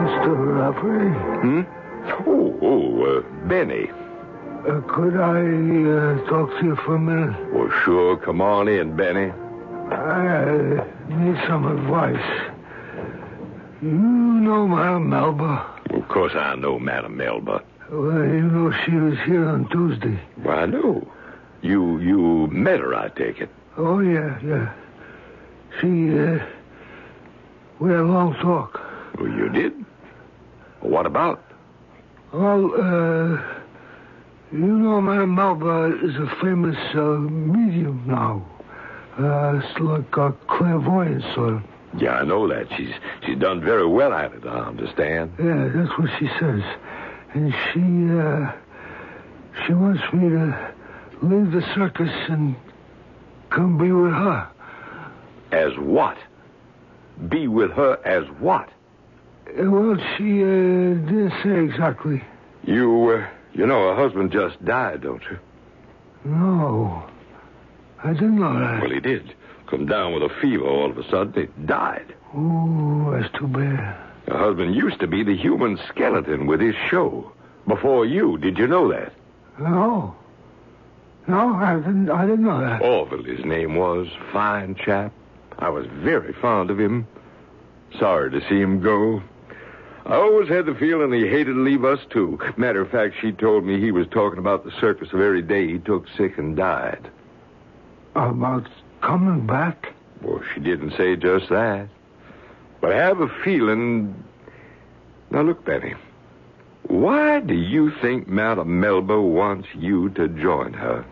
Mr. 0.05 0.31
Rafferty, 0.57 1.09
Hmm? 1.41 1.61
Oh, 2.27 2.57
oh, 2.61 3.03
uh, 3.17 3.47
Benny. 3.47 3.89
Uh, 4.67 4.81
could 4.87 5.15
I 5.17 5.39
uh, 5.41 6.29
talk 6.29 6.49
to 6.59 6.65
you 6.65 6.75
for 6.77 6.95
a 6.95 6.99
minute? 6.99 7.53
Well, 7.53 7.69
sure. 7.83 8.17
Come 8.17 8.41
on 8.41 8.67
in, 8.67 8.95
Benny. 8.95 9.31
I 9.91 10.83
need 11.09 11.37
some 11.47 11.65
advice. 11.67 12.51
You 13.81 13.89
know 13.89 14.67
Madam 14.67 15.09
Melba? 15.09 15.71
Of 15.91 16.07
course, 16.07 16.33
I 16.35 16.55
know 16.55 16.79
Madam 16.79 17.17
Melba. 17.17 17.61
Well, 17.91 18.23
you 18.25 18.41
know 18.41 18.71
she 18.85 18.91
was 18.95 19.17
here 19.25 19.45
on 19.47 19.69
Tuesday. 19.69 20.19
Well, 20.43 20.57
I 20.57 20.65
know. 20.65 21.07
You 21.61 21.99
you 21.99 22.47
met 22.47 22.79
her, 22.79 22.95
I 22.95 23.09
take 23.09 23.39
it. 23.39 23.49
Oh, 23.77 23.99
yeah, 23.99 24.39
yeah. 24.43 24.73
She, 25.79 25.87
uh, 26.17 26.39
we 27.79 27.91
had 27.91 27.99
a 27.99 28.03
long 28.03 28.33
talk. 28.41 28.79
Well, 29.19 29.27
you 29.27 29.49
did. 29.49 29.73
What 30.79 31.05
about? 31.05 31.43
Well, 32.31 32.71
uh, 32.73 33.41
you 34.51 34.59
know 34.59 35.01
Madam 35.01 35.35
Melba 35.35 35.97
is 36.03 36.15
a 36.15 36.27
famous 36.41 36.77
uh, 36.93 37.01
medium 37.19 38.03
now. 38.07 38.45
Uh, 39.19 39.59
it's 39.63 39.79
like 39.79 40.17
a 40.17 40.33
clairvoyant 40.47 41.23
sort 41.33 41.53
of. 41.53 41.63
Yeah, 41.97 42.15
I 42.15 42.23
know 42.25 42.47
that. 42.49 42.67
She's 42.75 42.91
she's 43.25 43.37
done 43.37 43.61
very 43.61 43.87
well 43.87 44.11
at 44.13 44.33
it. 44.33 44.45
I 44.45 44.59
understand. 44.67 45.31
Yeah, 45.39 45.69
that's 45.73 45.97
what 45.97 46.09
she 46.19 46.27
says. 46.39 46.61
And 47.33 47.53
she, 47.73 47.79
uh, 48.19 48.51
she 49.65 49.73
wants 49.73 50.03
me 50.13 50.29
to 50.29 50.73
leave 51.21 51.51
the 51.51 51.61
circus 51.73 52.11
and 52.29 52.55
come 53.49 53.77
be 53.77 53.91
with 53.91 54.11
her. 54.11 54.47
As 55.51 55.71
what? 55.77 56.17
Be 57.29 57.47
with 57.47 57.71
her 57.71 57.97
as 58.05 58.25
what? 58.39 58.67
Uh, 59.47 59.69
Well, 59.71 59.95
she, 60.17 60.43
uh, 60.43 60.95
didn't 61.07 61.33
say 61.43 61.63
exactly. 61.63 62.21
You 62.63 63.09
uh, 63.09 63.27
you 63.55 63.65
know 63.65 63.89
her 63.89 63.95
husband 63.95 64.31
just 64.31 64.63
died, 64.63 65.01
don't 65.01 65.23
you? 65.23 65.39
No. 66.25 67.03
I 68.03 68.13
didn't 68.13 68.39
know 68.39 68.59
that. 68.59 68.81
Well, 68.81 68.91
he 68.91 68.99
did. 68.99 69.33
Come 69.67 69.85
down 69.87 70.13
with 70.13 70.23
a 70.23 70.29
fever 70.41 70.65
all 70.65 70.91
of 70.91 70.97
a 70.97 71.09
sudden. 71.09 71.33
He 71.33 71.65
died. 71.65 72.13
Ooh, 72.37 73.17
that's 73.17 73.33
too 73.37 73.47
bad. 73.47 73.97
Her 74.27 74.37
husband 74.37 74.75
used 74.75 74.99
to 74.99 75.07
be 75.07 75.23
the 75.23 75.35
human 75.35 75.79
skeleton 75.89 76.47
with 76.47 76.59
his 76.59 76.75
show. 76.89 77.31
Before 77.67 78.05
you, 78.05 78.37
did 78.37 78.57
you 78.57 78.67
know 78.67 78.91
that? 78.91 79.13
No. 79.59 80.15
No, 81.27 81.55
I 81.55 81.75
didn't, 81.77 82.09
I 82.09 82.25
didn't 82.25 82.45
know 82.45 82.59
that. 82.59 82.81
Orville, 82.81 83.23
his 83.23 83.43
name 83.43 83.75
was. 83.75 84.07
Fine 84.31 84.75
chap. 84.75 85.11
I 85.57 85.69
was 85.69 85.87
very 85.87 86.33
fond 86.33 86.69
of 86.69 86.79
him. 86.79 87.07
Sorry 87.99 88.29
to 88.29 88.41
see 88.49 88.59
him 88.59 88.81
go. 88.81 89.23
I 90.05 90.15
always 90.17 90.47
had 90.49 90.67
the 90.67 90.75
feeling 90.75 91.11
he 91.11 91.27
hated 91.27 91.53
to 91.53 91.63
leave 91.63 91.83
us, 91.83 91.99
too. 92.11 92.37
Matter 92.57 92.81
of 92.81 92.91
fact, 92.91 93.15
she 93.19 93.31
told 93.31 93.65
me 93.65 93.79
he 93.79 93.91
was 93.91 94.05
talking 94.11 94.37
about 94.37 94.63
the 94.63 94.71
circus 94.79 95.09
the 95.11 95.17
very 95.17 95.41
day 95.41 95.67
he 95.67 95.79
took 95.79 96.05
sick 96.15 96.37
and 96.37 96.55
died. 96.55 97.09
About 98.15 98.67
coming 99.01 99.47
back? 99.47 99.93
Well, 100.21 100.41
she 100.53 100.59
didn't 100.61 100.91
say 100.91 101.15
just 101.15 101.49
that. 101.49 101.89
But 102.81 102.93
I 102.93 102.97
have 102.97 103.19
a 103.19 103.27
feeling. 103.43 104.23
Now, 105.31 105.41
look, 105.41 105.65
Benny. 105.65 105.95
Why 106.87 107.39
do 107.39 107.55
you 107.55 107.91
think 107.99 108.27
Madame 108.27 108.79
Melba 108.79 109.19
wants 109.19 109.67
you 109.73 110.09
to 110.11 110.27
join 110.27 110.73
her? 110.73 111.03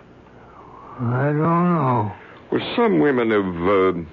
I 1.00 1.26
don't 1.26 1.74
know. 1.74 2.12
Well, 2.52 2.76
some 2.76 3.00
women 3.00 3.32
have. 3.32 3.68
uh, 3.68 4.08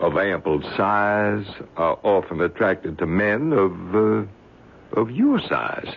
of 0.00 0.16
ample 0.16 0.62
size 0.76 1.46
are 1.76 1.98
often 2.02 2.40
attracted 2.40 2.98
to 2.98 3.06
men 3.06 3.52
of 3.52 3.94
uh, 3.94 5.00
of 5.00 5.10
your 5.10 5.40
size. 5.40 5.94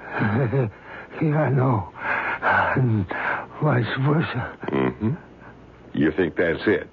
yeah, 1.22 1.38
I 1.42 1.50
know. 1.50 1.90
And 2.42 3.06
vice 3.62 3.86
versa. 4.00 4.58
Mm-hmm. 4.68 5.10
You 5.94 6.12
think 6.12 6.36
that's 6.36 6.62
it? 6.66 6.88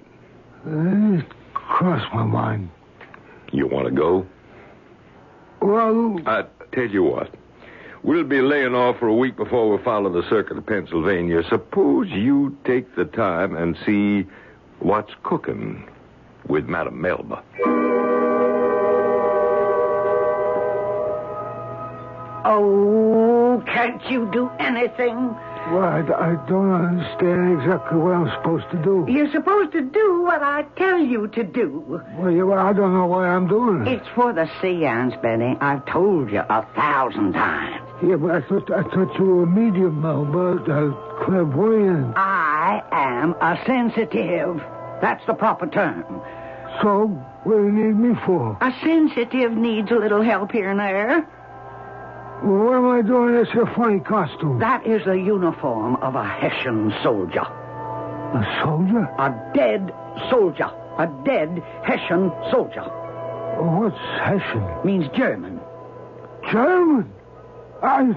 It 0.66 1.26
crossed 1.54 2.12
my 2.14 2.24
mind. 2.24 2.70
You 3.52 3.66
want 3.66 3.88
to 3.88 3.92
go? 3.92 4.26
Well, 5.60 6.18
I 6.26 6.44
tell 6.72 6.88
you 6.88 7.02
what. 7.02 7.34
We'll 8.04 8.24
be 8.24 8.40
laying 8.40 8.74
off 8.74 8.98
for 8.98 9.06
a 9.06 9.14
week 9.14 9.36
before 9.36 9.76
we 9.76 9.82
follow 9.84 10.10
the 10.10 10.28
circuit 10.28 10.56
of 10.56 10.66
Pennsylvania. 10.66 11.42
Suppose 11.48 12.08
you 12.10 12.56
take 12.64 12.96
the 12.96 13.04
time 13.04 13.54
and 13.54 13.76
see 13.84 14.26
what's 14.80 15.12
cooking 15.22 15.88
with 16.48 16.66
Madame 16.66 17.00
Melba. 17.00 17.42
Oh, 22.44 23.62
can't 23.66 24.02
you 24.10 24.28
do 24.32 24.50
anything? 24.58 25.34
well 25.70 25.84
I, 25.84 26.00
I 26.00 26.48
don't 26.48 26.72
understand 26.72 27.60
exactly 27.60 27.98
what 27.98 28.14
I'm 28.14 28.28
supposed 28.36 28.68
to 28.72 28.82
do. 28.82 29.06
You're 29.08 29.30
supposed 29.30 29.70
to 29.72 29.80
do 29.82 30.22
what 30.22 30.42
I 30.42 30.62
tell 30.76 30.98
you 30.98 31.28
to 31.28 31.44
do. 31.44 32.02
Well, 32.18 32.30
yeah, 32.32 32.42
well, 32.42 32.58
I 32.58 32.72
don't 32.72 32.92
know 32.94 33.06
why 33.06 33.28
I'm 33.28 33.46
doing 33.46 33.86
it. 33.86 33.92
It's 33.92 34.08
for 34.14 34.32
the 34.32 34.50
seance, 34.60 35.14
Benny. 35.22 35.56
I've 35.60 35.86
told 35.86 36.30
you 36.32 36.40
a 36.40 36.66
thousand 36.74 37.34
times. 37.34 37.80
Yeah, 38.02 38.16
but 38.16 38.30
I 38.32 38.40
thought 38.40 38.70
I 38.72 38.82
thought 38.82 39.16
you 39.16 39.24
were 39.24 39.42
a 39.44 39.46
medium, 39.46 40.02
Melba, 40.02 40.56
a 40.56 41.24
clairvoyant. 41.24 42.16
I 42.16 42.82
am 42.90 43.34
a 43.40 43.56
sensitive. 43.64 44.60
That's 45.02 45.26
the 45.26 45.34
proper 45.34 45.66
term. 45.66 46.22
So, 46.80 47.06
what 47.42 47.56
do 47.56 47.64
you 47.64 47.72
need 47.72 47.96
me 47.96 48.14
for? 48.24 48.56
A 48.60 48.72
sensitive 48.84 49.52
needs 49.52 49.90
a 49.90 49.96
little 49.96 50.22
help 50.22 50.52
here 50.52 50.70
and 50.70 50.78
there. 50.78 51.28
Well, 52.44 52.64
what 52.64 52.76
am 52.76 52.88
I 52.88 53.02
doing 53.02 53.30
in 53.30 53.42
this 53.42 53.52
here 53.52 53.66
funny 53.74 53.98
costume? 53.98 54.60
That 54.60 54.86
is 54.86 55.04
the 55.04 55.14
uniform 55.16 55.96
of 55.96 56.14
a 56.14 56.24
Hessian 56.24 56.94
soldier. 57.02 57.40
A 57.42 58.60
soldier? 58.64 59.04
A 59.18 59.52
dead 59.52 59.92
soldier. 60.30 60.70
A 60.98 61.08
dead 61.24 61.62
Hessian 61.84 62.30
soldier. 62.52 62.84
What's 63.58 63.98
Hessian? 64.22 64.64
Means 64.84 65.08
German. 65.16 65.60
German? 66.50 67.12
I 67.82 68.16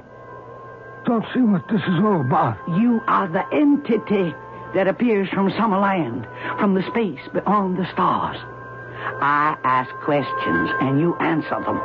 don't 1.06 1.26
see 1.34 1.42
what 1.42 1.68
this 1.68 1.82
is 1.82 2.00
all 2.04 2.22
about. 2.22 2.58
You 2.80 3.02
are 3.08 3.28
the 3.28 3.44
entity 3.52 4.36
that 4.76 4.88
appears 4.88 5.30
from 5.30 5.50
Summerland, 5.52 6.28
from 6.60 6.76
the 6.76 6.84
space 6.84 7.22
beyond 7.34 7.78
the 7.78 7.90
stars. 7.92 8.38
I 9.22 9.58
ask 9.64 9.90
questions 10.04 10.70
and 10.82 11.00
you 11.00 11.16
answer 11.18 11.60
them. 11.66 11.80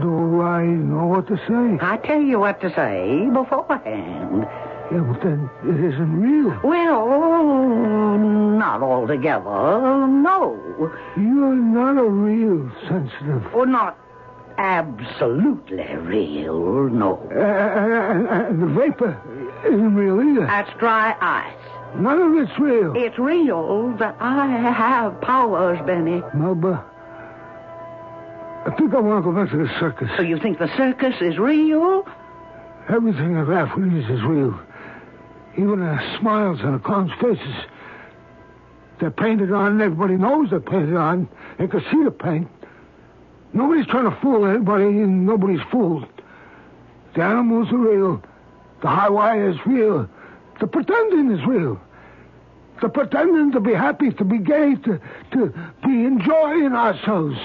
Do 0.00 0.40
I 0.42 0.64
know 0.64 1.06
what 1.06 1.28
to 1.28 1.36
say? 1.36 1.78
I 1.84 1.98
tell 1.98 2.20
you 2.20 2.40
what 2.40 2.60
to 2.62 2.70
say 2.74 3.28
beforehand. 3.32 4.46
Yeah, 4.90 5.00
but 5.00 5.22
then 5.22 5.48
it 5.64 5.94
isn't 5.94 6.20
real. 6.20 6.60
Well, 6.64 8.18
not 8.18 8.82
altogether, 8.82 10.06
no. 10.06 10.58
You're 11.16 11.54
not 11.54 11.98
a 11.98 12.08
real 12.08 12.70
sensitive. 12.88 13.54
Or 13.54 13.66
not 13.66 13.98
absolutely 14.58 15.84
real, 15.96 16.88
no. 16.90 17.16
Uh, 17.30 18.48
and 18.48 18.62
the 18.62 18.66
vapor 18.66 19.16
isn't 19.64 19.94
real 19.94 20.20
either. 20.20 20.46
That's 20.46 20.70
dry 20.78 21.16
ice. 21.20 21.61
None 21.96 22.22
of 22.22 22.34
it's 22.42 22.58
real. 22.58 22.94
It's 22.96 23.18
real 23.18 23.94
that 23.98 24.16
I 24.18 24.46
have 24.46 25.20
powers, 25.20 25.78
Benny. 25.86 26.22
Melba, 26.34 26.84
I 28.66 28.70
think 28.78 28.94
I 28.94 29.00
want 29.00 29.24
to 29.24 29.30
go 29.30 29.36
back 29.36 29.50
to 29.50 29.58
the 29.58 29.68
circus. 29.78 30.08
So 30.16 30.22
you 30.22 30.38
think 30.38 30.58
the 30.58 30.74
circus 30.76 31.14
is 31.20 31.38
real? 31.38 32.06
Everything 32.88 33.36
at 33.36 33.46
Rafferty's 33.46 34.08
is 34.08 34.22
real. 34.22 34.58
Even 35.56 35.80
the 35.80 36.18
smiles 36.18 36.60
on 36.62 36.72
the 36.72 36.78
clown's 36.78 37.12
faces. 37.20 37.54
They're 38.98 39.10
painted 39.10 39.52
on. 39.52 39.80
Everybody 39.80 40.14
knows 40.14 40.50
they're 40.50 40.60
painted 40.60 40.96
on. 40.96 41.28
They 41.58 41.66
can 41.66 41.80
see 41.90 42.02
the 42.04 42.10
paint. 42.10 42.48
Nobody's 43.52 43.86
trying 43.86 44.08
to 44.10 44.16
fool 44.20 44.46
anybody, 44.46 44.84
and 44.84 45.26
nobody's 45.26 45.60
fooled. 45.70 46.06
The 47.14 47.22
animals 47.22 47.68
are 47.70 47.76
real. 47.76 48.22
The 48.80 48.88
high 48.88 49.10
wire 49.10 49.50
is 49.50 49.56
real. 49.66 50.08
The 50.62 50.68
pretending 50.68 51.32
is 51.32 51.44
real. 51.44 51.80
The 52.80 52.88
pretending 52.88 53.50
to 53.50 53.58
be 53.58 53.74
happy, 53.74 54.12
to 54.12 54.24
be 54.24 54.38
gay, 54.38 54.76
to, 54.76 55.00
to 55.32 55.48
be 55.84 56.04
enjoying 56.04 56.72
ourselves. 56.72 57.36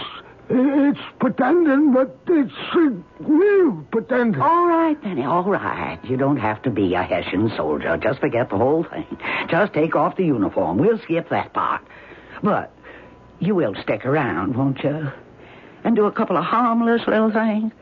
It's 0.51 0.99
pretending, 1.19 1.93
but 1.93 2.15
it's 2.27 2.53
real 3.19 3.83
pretending. 3.91 4.39
All 4.39 4.67
right, 4.67 5.01
Benny, 5.01 5.23
all 5.23 5.43
right. 5.45 5.97
You 6.03 6.15
don't 6.15 6.37
have 6.37 6.61
to 6.61 6.69
be 6.69 6.93
a 6.93 7.01
Hessian 7.01 7.51
soldier. 7.57 7.97
Just 7.97 8.19
forget 8.19 8.51
the 8.51 8.57
whole 8.57 8.83
thing. 8.83 9.07
Just 9.49 9.73
take 9.73 9.95
off 9.95 10.15
the 10.15 10.25
uniform. 10.25 10.77
We'll 10.77 10.99
skip 10.99 11.29
that 11.29 11.53
part. 11.53 11.81
But 12.43 12.71
you 13.39 13.55
will 13.55 13.73
stick 13.81 14.05
around, 14.05 14.55
won't 14.55 14.83
you? 14.83 15.11
And 15.83 15.95
do 15.95 16.05
a 16.05 16.11
couple 16.11 16.37
of 16.37 16.45
harmless 16.45 17.01
little 17.07 17.31
things. 17.31 17.73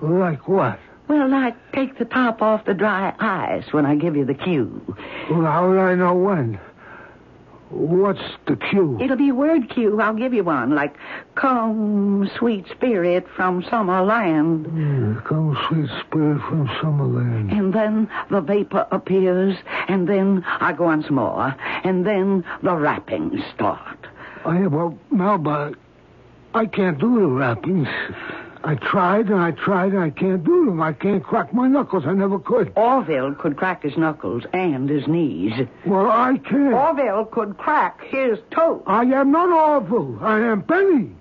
Like 0.00 0.48
what? 0.48 0.80
Well, 1.08 1.32
I 1.34 1.54
take 1.72 1.98
the 1.98 2.04
top 2.04 2.42
off 2.42 2.64
the 2.66 2.74
dry 2.74 3.14
ice 3.18 3.72
when 3.72 3.86
I 3.86 3.94
give 3.94 4.14
you 4.16 4.24
the 4.24 4.34
cue. 4.34 4.82
Well, 5.30 5.42
how 5.42 5.68
would 5.68 5.78
I 5.78 5.94
know 5.94 6.14
when? 6.14 6.58
What's 7.70 8.20
the 8.46 8.56
cue? 8.56 8.98
It'll 9.00 9.16
be 9.16 9.28
a 9.28 9.34
word 9.34 9.68
cue. 9.68 10.00
I'll 10.00 10.14
give 10.14 10.32
you 10.32 10.42
one, 10.42 10.74
like 10.74 10.96
"Come, 11.34 12.30
sweet 12.38 12.66
spirit 12.70 13.26
from 13.36 13.62
Summerland," 13.62 14.66
Hmm, 14.66 15.18
Come, 15.26 15.56
sweet 15.68 15.90
spirit 16.00 16.40
from 16.48 16.66
Summerland. 16.80 17.52
and 17.52 17.72
then 17.74 18.08
the 18.30 18.40
vapor 18.40 18.86
appears, 18.90 19.54
and 19.86 20.08
then 20.08 20.44
I 20.60 20.72
go 20.72 20.86
on 20.86 21.02
some 21.02 21.16
more, 21.16 21.54
and 21.84 22.06
then 22.06 22.42
the 22.62 22.74
rappings 22.74 23.42
start. 23.54 23.98
Oh, 24.46 24.52
yeah, 24.52 24.68
well, 24.68 24.98
Melba, 25.10 25.72
I 26.54 26.64
can't 26.64 26.98
do 26.98 27.20
the 27.20 27.26
rappings. 27.26 27.88
I 28.68 28.74
tried 28.74 29.28
and 29.28 29.40
I 29.40 29.52
tried 29.52 29.92
and 29.92 30.00
I 30.00 30.10
can't 30.10 30.44
do 30.44 30.66
them. 30.66 30.82
I 30.82 30.92
can't 30.92 31.24
crack 31.24 31.54
my 31.54 31.68
knuckles. 31.68 32.04
I 32.06 32.12
never 32.12 32.38
could. 32.38 32.70
Orville 32.76 33.34
could 33.34 33.56
crack 33.56 33.82
his 33.82 33.96
knuckles 33.96 34.44
and 34.52 34.90
his 34.90 35.08
knees. 35.08 35.54
Well, 35.86 36.10
I 36.10 36.36
can't. 36.36 36.74
Orville 36.74 37.24
could 37.24 37.56
crack 37.56 38.04
his 38.04 38.38
toes. 38.50 38.82
I 38.86 39.04
am 39.04 39.32
not 39.32 39.48
Orville. 39.48 40.18
I 40.20 40.40
am 40.40 40.60
Benny. 40.60 41.12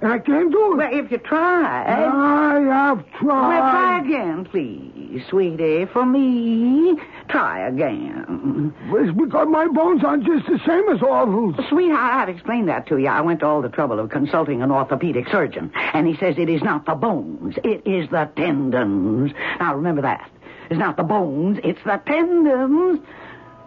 And 0.00 0.12
I 0.12 0.20
can't 0.20 0.52
do 0.52 0.74
it. 0.74 0.76
Well, 0.76 0.90
if 0.92 1.10
you 1.10 1.18
try. 1.18 1.86
I 1.86 2.60
have 2.60 3.04
tried. 3.18 3.48
Well, 3.48 3.70
try 3.72 4.00
again, 4.04 4.44
please, 4.44 4.89
sweetie. 5.28 5.86
For 5.86 6.06
me, 6.06 6.96
try 7.28 7.66
again. 7.66 8.74
It's 8.92 9.16
because 9.16 9.48
my 9.50 9.66
bones 9.68 10.02
aren't 10.04 10.24
just 10.24 10.46
the 10.46 10.58
same 10.66 10.88
as 10.88 11.02
Orville's. 11.02 11.56
Sweetheart, 11.68 12.28
I've 12.28 12.28
explained 12.28 12.68
that 12.68 12.86
to 12.88 12.98
you. 12.98 13.08
I 13.08 13.20
went 13.20 13.40
to 13.40 13.46
all 13.46 13.62
the 13.62 13.68
trouble 13.68 13.98
of 13.98 14.10
consulting 14.10 14.62
an 14.62 14.70
orthopedic 14.70 15.28
surgeon, 15.28 15.72
and 15.74 16.06
he 16.06 16.16
says 16.16 16.36
it 16.38 16.48
is 16.48 16.62
not 16.62 16.86
the 16.86 16.94
bones, 16.94 17.56
it 17.64 17.86
is 17.86 18.08
the 18.10 18.30
tendons. 18.36 19.32
Now, 19.58 19.74
remember 19.74 20.02
that. 20.02 20.30
It's 20.70 20.78
not 20.78 20.96
the 20.96 21.02
bones, 21.02 21.58
it's 21.64 21.82
the 21.84 22.00
tendons. 22.06 23.00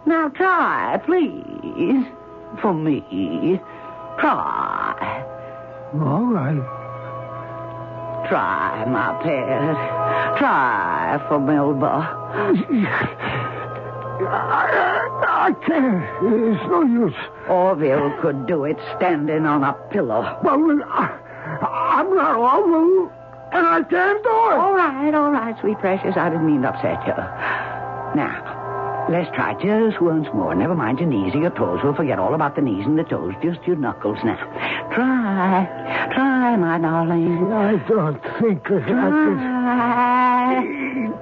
Now, 0.06 0.28
try, 0.28 1.00
please. 1.04 2.06
For 2.60 2.72
me. 2.72 3.60
Try. 4.18 5.24
All 5.94 6.26
right. 6.26 6.83
Try, 8.28 8.84
my 8.86 9.12
pet. 9.22 10.38
Try 10.38 11.24
for 11.28 11.38
Melba. 11.38 12.08
I, 14.26 15.08
I 15.26 15.52
can't. 15.66 16.04
It's 16.54 16.64
no 16.68 16.82
use. 16.82 17.14
Orville 17.48 18.16
could 18.22 18.46
do 18.46 18.64
it 18.64 18.78
standing 18.96 19.44
on 19.44 19.62
a 19.62 19.72
pillow. 19.90 20.38
Well, 20.42 20.82
I, 20.88 21.18
I'm 21.62 22.14
not 22.14 22.36
Orville, 22.36 23.12
and 23.52 23.66
I 23.66 23.82
can't 23.82 24.22
do 24.22 24.28
it. 24.28 24.58
All 24.58 24.72
right, 24.74 25.14
all 25.14 25.30
right, 25.30 25.54
sweet 25.60 25.78
precious. 25.78 26.16
I 26.16 26.30
didn't 26.30 26.46
mean 26.46 26.62
to 26.62 26.68
upset 26.68 27.06
you. 27.06 27.14
Now, 28.16 28.53
let's 29.10 29.30
try 29.34 29.54
just 29.54 30.00
once 30.00 30.26
more. 30.34 30.54
Never 30.54 30.74
mind 30.74 30.98
your 31.00 31.08
knees 31.08 31.34
or 31.34 31.40
your 31.40 31.50
toes. 31.50 31.80
We'll 31.82 31.94
forget 31.94 32.18
all 32.18 32.34
about 32.34 32.54
the 32.56 32.62
knees 32.62 32.86
and 32.86 32.98
the 32.98 33.04
toes. 33.04 33.34
Just 33.42 33.62
your 33.66 33.76
knuckles 33.76 34.18
now. 34.24 34.36
Try. 34.94 35.66
Try, 36.14 36.56
my 36.56 36.78
darling. 36.78 37.52
I 37.52 37.76
don't 37.88 38.22
think 38.40 38.64
that 38.64 38.82
I 38.82 39.10
can. 39.10 39.36
Try. 39.38 41.12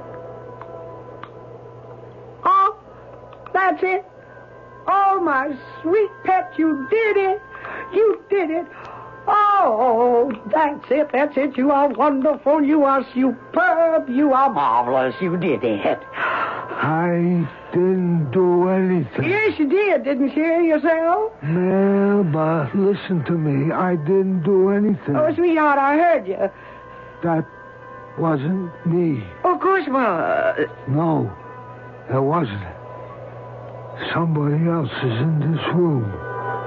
Oh, 2.45 2.77
that's 3.53 3.83
it. 3.83 4.05
Oh, 4.87 5.21
my 5.23 5.57
sweet 5.81 6.11
pet, 6.25 6.53
you 6.59 6.87
did 6.91 7.17
it. 7.17 7.41
You 7.95 8.23
did 8.29 8.51
it. 8.51 8.67
Oh, 9.27 10.33
that's 10.47 10.91
it. 10.91 11.11
That's 11.13 11.37
it. 11.37 11.57
You 11.57 11.71
are 11.71 11.89
wonderful. 11.89 12.63
You 12.63 12.83
are 12.85 13.07
superb. 13.15 14.09
You 14.09 14.33
are 14.33 14.51
marvelous. 14.53 15.15
You 15.21 15.37
did 15.37 15.63
it. 15.63 16.01
I 16.15 17.49
didn't 17.73 18.31
do 18.33 18.69
anything. 18.69 19.25
Yes, 19.25 19.59
you 19.59 19.69
did. 19.69 20.05
Didn't 20.05 20.29
you 20.29 20.33
hear 20.33 20.61
yourself? 20.61 21.33
Melba, 21.43 22.71
listen 22.75 23.25
to 23.25 23.33
me. 23.33 23.73
I 23.73 23.97
didn't 23.97 24.43
do 24.43 24.71
anything. 24.71 25.17
Oh, 25.17 25.35
sweetheart, 25.35 25.79
I 25.79 25.97
heard 25.97 26.27
you. 26.29 26.51
That 27.23 27.47
wasn't 28.19 28.71
me. 28.87 29.25
Of 29.45 29.61
course 29.61 29.85
it 29.87 29.91
was. 29.91 30.59
Uh, 30.59 30.67
no, 30.89 31.31
it 32.15 32.21
wasn't. 32.21 32.63
Somebody 34.13 34.67
else 34.69 34.91
is 34.91 35.21
in 35.23 35.41
this 35.41 35.61
room. 35.75 36.13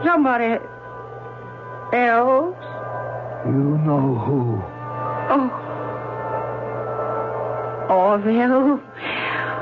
Somebody 0.03 0.57
else? 1.93 2.57
You 3.45 3.77
know 3.85 4.15
who. 4.25 4.61
Oh. 5.29 5.61
Orville? 7.89 8.81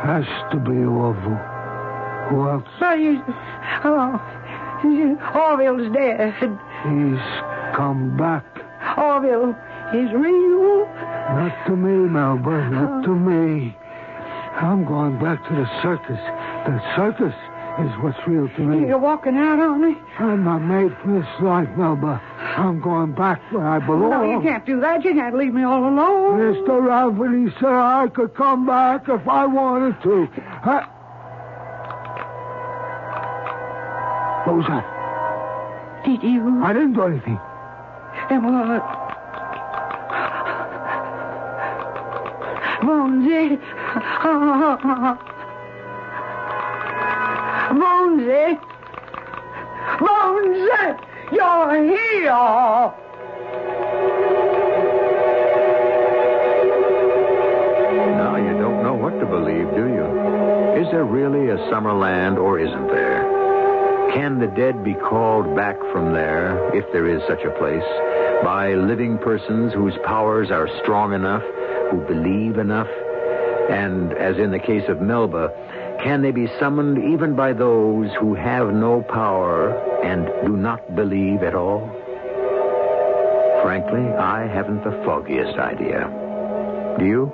Has 0.03 0.25
to 0.51 0.59
be 0.59 0.83
Orville. 0.83 1.39
Who 2.29 2.49
else? 2.49 2.67
He's. 2.99 3.23
Oh. 3.85 4.19
Orville's 5.33 5.93
dead. 5.93 6.33
He's 6.83 7.23
come 7.75 8.17
back. 8.17 8.43
Orville 8.97 9.55
is 9.95 10.11
real. 10.11 10.85
Not 11.39 11.55
to 11.67 11.75
me, 11.75 12.09
Melba. 12.09 12.69
Not 12.69 12.99
oh. 12.99 13.07
to 13.07 13.15
me. 13.15 13.77
I'm 14.59 14.83
going 14.85 15.19
back 15.19 15.41
to 15.47 15.55
the 15.55 15.67
circus. 15.81 16.19
The 16.67 16.81
circus 16.95 17.33
is 17.79 17.89
what's 18.03 18.19
real 18.27 18.47
to 18.47 18.62
me. 18.62 18.88
You're 18.88 18.99
walking 18.99 19.36
out 19.36 19.59
on 19.59 19.81
me? 19.81 19.97
I'm 20.19 20.43
not 20.43 20.59
made 20.59 20.95
for 21.01 21.19
this 21.19 21.27
life, 21.41 21.67
Melba. 21.75 22.21
I'm 22.57 22.79
going 22.81 23.13
back 23.13 23.41
where 23.51 23.67
I 23.67 23.79
belong. 23.79 24.12
No, 24.12 24.23
you 24.23 24.41
can't 24.41 24.65
do 24.65 24.79
that. 24.81 25.03
You 25.03 25.13
can't 25.13 25.36
leave 25.36 25.53
me 25.53 25.63
all 25.63 25.83
alone. 25.83 26.39
Mr. 26.39 26.86
Rafferty 26.86 27.51
said 27.59 27.69
I 27.69 28.07
could 28.13 28.36
come 28.36 28.67
back 28.67 29.09
if 29.09 29.27
I 29.27 29.45
wanted 29.47 30.01
to. 30.03 30.27
I... 30.38 30.88
What 34.45 34.57
was 34.57 34.65
that? 34.67 36.05
Did 36.05 36.21
you? 36.21 36.63
I 36.63 36.73
didn't 36.73 36.93
do 36.93 37.03
anything. 37.03 37.39
Then 38.29 38.43
what? 38.43 38.83
Bonesy. 42.83 43.59
Bonesy. 47.73 48.59
Bonesy, 49.99 50.99
you're 51.31 51.75
here. 51.83 52.93
Now 58.17 58.36
you 58.38 58.53
don't 58.59 58.83
know 58.83 58.93
what 58.93 59.19
to 59.19 59.25
believe, 59.25 59.69
do 59.75 59.88
you? 59.88 60.05
Is 60.81 60.91
there 60.91 61.05
really 61.05 61.49
a 61.49 61.57
Summerland 61.71 62.38
or 62.38 62.59
isn't 62.59 62.88
there? 62.88 63.23
Can 64.13 64.39
the 64.39 64.47
dead 64.47 64.83
be 64.83 64.93
called 64.93 65.55
back 65.55 65.79
from 65.91 66.13
there, 66.13 66.75
if 66.75 66.86
there 66.91 67.07
is 67.07 67.21
such 67.27 67.43
a 67.43 67.57
place, 67.57 67.83
by 68.43 68.75
living 68.75 69.17
persons 69.17 69.73
whose 69.73 69.97
powers 70.05 70.51
are 70.51 70.67
strong 70.83 71.13
enough, 71.13 71.43
who 71.89 72.05
believe 72.05 72.59
enough? 72.59 72.89
And, 73.71 74.13
as 74.13 74.38
in 74.38 74.51
the 74.51 74.59
case 74.59 74.88
of 74.89 75.01
Melba, 75.01 75.49
can 76.03 76.21
they 76.21 76.31
be 76.31 76.47
summoned 76.59 76.97
even 76.97 77.33
by 77.33 77.53
those 77.53 78.11
who 78.19 78.35
have 78.35 78.73
no 78.73 79.01
power 79.03 79.71
and 80.03 80.27
do 80.45 80.57
not 80.57 80.95
believe 80.95 81.43
at 81.43 81.55
all? 81.55 81.87
Frankly, 83.63 84.01
I 84.11 84.45
haven't 84.45 84.83
the 84.83 84.91
foggiest 85.05 85.57
idea. 85.57 86.09
Do 86.99 87.05
you? 87.05 87.31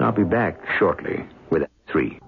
I'll 0.00 0.12
be 0.12 0.24
back 0.24 0.58
shortly 0.78 1.26
with 1.50 1.64
three. 1.92 2.18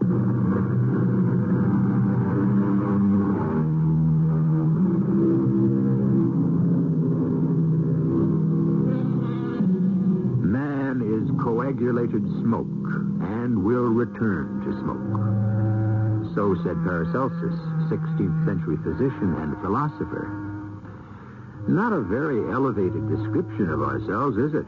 Paracelsus, 16.84 17.54
16th 17.90 18.44
century 18.46 18.76
physician 18.82 19.34
and 19.38 19.60
philosopher. 19.60 20.28
Not 21.68 21.92
a 21.92 22.00
very 22.00 22.40
elevated 22.52 23.08
description 23.08 23.68
of 23.70 23.82
ourselves, 23.82 24.38
is 24.38 24.54
it? 24.54 24.66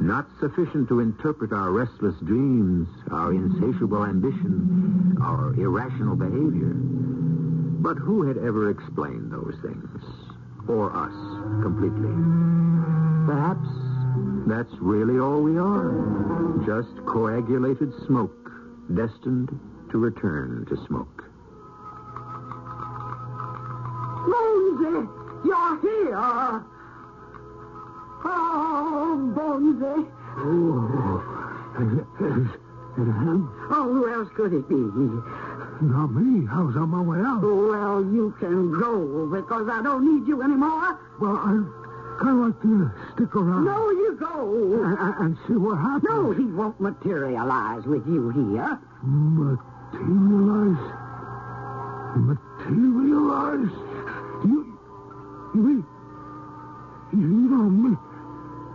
Not 0.00 0.26
sufficient 0.40 0.88
to 0.88 1.00
interpret 1.00 1.52
our 1.52 1.70
restless 1.70 2.14
dreams, 2.24 2.88
our 3.10 3.32
insatiable 3.32 4.04
ambition, 4.04 5.18
our 5.20 5.52
irrational 5.54 6.16
behavior. 6.16 6.72
But 7.80 7.98
who 7.98 8.26
had 8.26 8.38
ever 8.38 8.70
explained 8.70 9.30
those 9.30 9.56
things? 9.60 10.00
Or 10.68 10.94
us, 10.96 11.12
completely? 11.62 12.12
Perhaps 13.26 13.68
that's 14.46 14.72
really 14.80 15.18
all 15.18 15.42
we 15.42 15.58
are. 15.58 15.92
Just 16.64 17.04
coagulated 17.06 17.92
smoke, 18.06 18.50
destined 18.94 19.50
to 19.90 19.98
return 19.98 20.66
to 20.68 20.76
smoke. 20.86 21.24
Bonesy, 24.26 25.08
you're 25.44 25.80
here. 25.80 26.64
Oh, 28.22 29.32
Bonesy. 29.36 30.06
Oh, 30.36 31.22
oh 33.70 33.84
who 33.92 34.12
else 34.12 34.28
could 34.34 34.52
it 34.52 34.68
be? 34.68 34.74
Not 34.74 36.08
me. 36.12 36.46
I 36.52 36.62
was 36.62 36.76
on 36.76 36.90
my 36.90 37.00
way 37.00 37.18
out. 37.20 37.40
Well, 37.42 38.02
you 38.12 38.34
can 38.38 38.78
go 38.78 39.26
because 39.26 39.68
I 39.68 39.82
don't 39.82 40.04
need 40.04 40.28
you 40.28 40.42
anymore. 40.42 40.98
Well, 41.20 41.36
I 41.36 41.64
kind 42.20 42.38
of 42.38 42.46
like 42.46 42.60
to 42.62 42.90
stick 43.14 43.34
around 43.34 43.64
No, 43.64 43.90
you 43.90 44.16
go. 44.20 44.84
and, 44.84 45.14
and 45.24 45.38
see 45.48 45.54
what 45.54 45.76
happens. 45.76 46.04
No, 46.10 46.32
he 46.32 46.44
won't 46.44 46.78
materialize 46.80 47.84
with 47.86 48.06
you 48.06 48.28
here. 48.30 48.78
Materialize. 49.92 50.82
Materialize. 52.16 53.72
You, 54.44 54.78
you 55.54 55.60
mean, 55.60 55.86
you 57.12 57.48
don't 57.48 57.98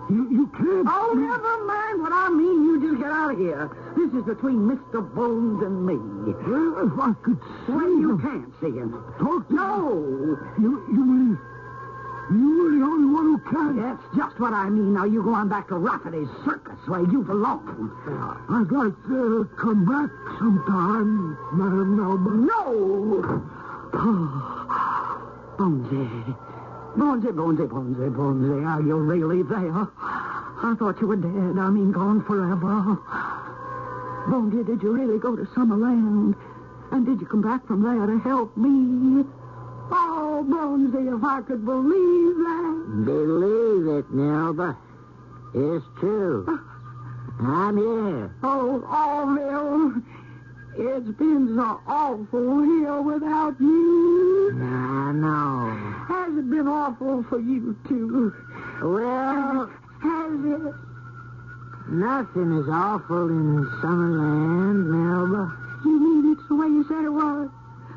you, 0.09 0.29
you 0.29 0.47
can't. 0.53 0.85
Oh, 0.87 1.13
never 1.17 1.65
mind 1.65 2.01
what 2.01 2.13
I 2.13 2.29
mean. 2.29 2.63
You 2.63 2.79
just 2.79 3.01
get 3.01 3.09
out 3.11 3.31
of 3.31 3.39
here. 3.39 3.71
This 3.97 4.13
is 4.13 4.23
between 4.23 4.69
Mr. 4.69 5.01
Bones 5.15 5.63
and 5.63 5.85
me. 5.85 5.95
Well, 6.45 6.85
if 6.85 6.99
I 6.99 7.13
could 7.23 7.39
see 7.65 7.73
Well, 7.73 7.89
you 7.89 8.19
can't 8.21 8.53
see 8.61 8.77
him. 8.77 8.91
Talk 9.17 9.47
to 9.47 9.53
No. 9.53 10.37
You, 10.59 10.85
you 10.93 11.05
mean, 11.05 11.39
you 12.31 12.67
are 12.67 12.71
the 12.71 12.83
only 12.83 13.13
one 13.13 13.25
who 13.25 13.37
can. 13.49 13.75
That's 13.81 14.01
just 14.15 14.39
what 14.39 14.53
I 14.53 14.69
mean. 14.69 14.93
Now 14.93 15.05
you 15.05 15.21
go 15.21 15.33
on 15.33 15.47
back 15.47 15.67
to 15.69 15.75
Rafferty's 15.75 16.29
circus 16.43 16.79
where 16.87 17.01
you 17.01 17.21
belong. 17.21 17.91
I'd 18.49 18.71
like 18.71 18.95
to 19.07 19.49
come 19.59 19.85
back 19.85 20.09
sometime, 20.39 21.37
Madam 21.53 21.95
Melba. 21.97 22.31
No! 22.31 23.21
Bonesy. 25.57 26.35
Bonesy, 26.97 27.31
Bonesy, 27.31 27.67
Bonesy, 27.67 28.09
Bonesy. 28.15 28.65
Are 28.65 28.81
you 28.81 28.95
really 28.97 29.43
there? 29.43 29.87
I 30.01 30.75
thought 30.79 30.99
you 31.01 31.07
were 31.07 31.17
dead. 31.17 31.59
I 31.59 31.69
mean, 31.69 31.91
gone 31.91 32.23
forever. 32.23 32.97
Bonesy, 34.27 34.65
did 34.65 34.81
you 34.81 34.91
really 34.91 35.19
go 35.19 35.35
to 35.35 35.43
Summerland? 35.53 36.35
And 36.91 37.05
did 37.05 37.19
you 37.21 37.27
come 37.27 37.41
back 37.41 37.65
from 37.67 37.83
there 37.83 38.05
to 38.07 38.19
help 38.19 38.55
me? 38.57 39.25
Oh, 39.91 40.14
Bonesy, 40.45 41.15
if 41.17 41.23
I 41.23 41.41
could 41.41 41.65
believe 41.65 42.35
that. 42.37 43.03
Believe 43.05 43.87
it, 43.99 44.11
Melba. 44.11 44.77
It's 45.53 45.85
true. 45.99 46.45
I'm 47.39 47.77
here. 47.77 48.35
Oh, 48.43 48.83
oh 48.87 49.25
Orville, 49.25 50.01
it's 50.77 51.17
been 51.17 51.55
so 51.55 51.79
awful 51.87 52.61
here 52.63 53.01
without 53.01 53.59
you. 53.59 54.51
I 54.61 55.11
know. 55.13 56.05
Has 56.07 56.37
it 56.37 56.49
been 56.49 56.67
awful 56.67 57.23
for 57.29 57.39
you, 57.39 57.75
too? 57.87 58.33
Well, 58.83 59.69
Has 60.01 60.33
it? 60.33 60.73
nothing 61.89 62.57
is 62.57 62.67
awful 62.69 63.27
in 63.29 63.65
Summerland, 63.81 64.85
Melba. 64.87 65.57
You 65.85 65.99
mean 65.99 66.33
it's 66.33 66.47
the 66.47 66.55
way 66.55 66.67
you 66.67 66.83
said 66.87 67.03
it 67.05 67.09
was? 67.13 67.49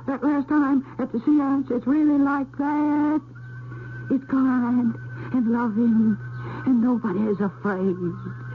That 0.08 0.24
last 0.24 0.48
time 0.48 0.86
at 0.98 1.12
the 1.12 1.20
seance, 1.20 1.68
it's 1.70 1.86
really 1.86 2.16
like 2.16 2.50
that? 2.56 3.20
It's 4.10 4.24
kind 4.24 4.96
and 5.36 5.52
loving, 5.52 6.16
and 6.64 6.80
nobody 6.80 7.28
is 7.28 7.36
afraid. 7.44 7.92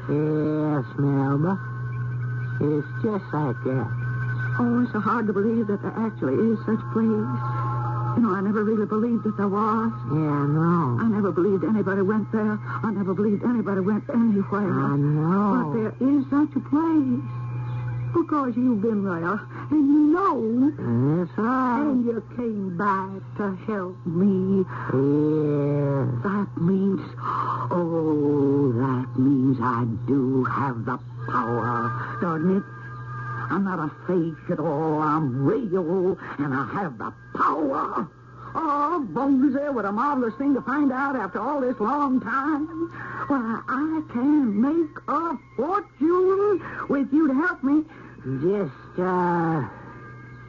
Yes, 0.10 0.86
Melba. 0.98 1.62
It's 2.58 2.90
just 3.06 3.30
like 3.30 3.62
that. 3.70 3.86
Oh, 4.58 4.82
it's 4.82 4.92
so 4.94 5.00
hard 5.00 5.28
to 5.28 5.34
believe 5.34 5.68
that 5.68 5.84
there 5.84 5.94
actually 5.94 6.34
is 6.34 6.58
such 6.66 6.82
a 6.82 6.90
place. 6.90 7.38
You 8.18 8.26
know, 8.26 8.34
I 8.34 8.42
never 8.42 8.64
really 8.64 8.88
believed 8.88 9.24
that 9.26 9.38
there 9.38 9.48
was. 9.48 9.94
Yeah, 10.10 10.34
I 10.34 10.48
know. 10.50 10.98
I 11.02 11.08
never 11.08 11.32
believed 11.32 11.64
anybody 11.66 12.02
went 12.02 12.32
there. 12.32 12.58
I 12.82 12.90
never 12.90 13.14
believed 13.14 13.46
anybody 13.46 13.82
went 13.82 14.10
anywhere. 14.10 14.74
I 14.74 14.98
know. 14.98 15.70
But 15.70 15.78
there 15.78 15.94
is 16.02 16.26
such 16.34 16.50
a 16.58 16.64
place. 16.66 17.43
Because 18.14 18.56
you've 18.56 18.82
been 18.82 19.04
there, 19.04 19.40
and 19.72 19.88
you 19.88 20.14
know. 20.14 20.72
That's 21.18 21.38
right. 21.38 21.82
And 21.82 22.06
you 22.06 22.24
came 22.36 22.78
back 22.78 23.10
to 23.38 23.56
help 23.66 23.98
me. 24.06 24.64
Yes. 24.94 26.24
That 26.24 26.48
means, 26.58 27.02
oh, 27.72 28.72
that 28.74 29.20
means 29.20 29.58
I 29.60 29.86
do 30.08 30.44
have 30.46 30.86
the 30.86 31.00
power, 31.28 32.18
doesn't 32.22 32.58
it? 32.58 32.64
I'm 33.50 33.64
not 33.66 33.80
a 33.80 33.92
fake 34.08 34.52
at 34.52 34.60
all. 34.60 35.02
I'm 35.02 35.44
real, 35.44 36.18
and 36.38 36.54
I 36.54 36.66
have 36.74 36.98
the 36.98 37.14
power. 37.36 38.08
Oh, 38.56 39.08
Bonesy, 39.12 39.74
what 39.74 39.86
a 39.86 39.92
marvelous 39.92 40.36
thing 40.36 40.54
to 40.54 40.62
find 40.62 40.92
out 40.92 41.16
after 41.16 41.40
all 41.42 41.62
this 41.62 41.80
long 41.80 42.22
time. 42.22 42.68
Why, 43.28 43.62
I 43.68 44.02
can 44.12 44.62
make 44.62 44.98
a 45.08 45.38
fortune 45.56 46.62
with 46.88 47.12
you 47.12 47.28
to 47.28 47.34
help 47.34 47.64
me. 47.64 47.84
Just, 48.24 49.00
uh, 49.00 49.62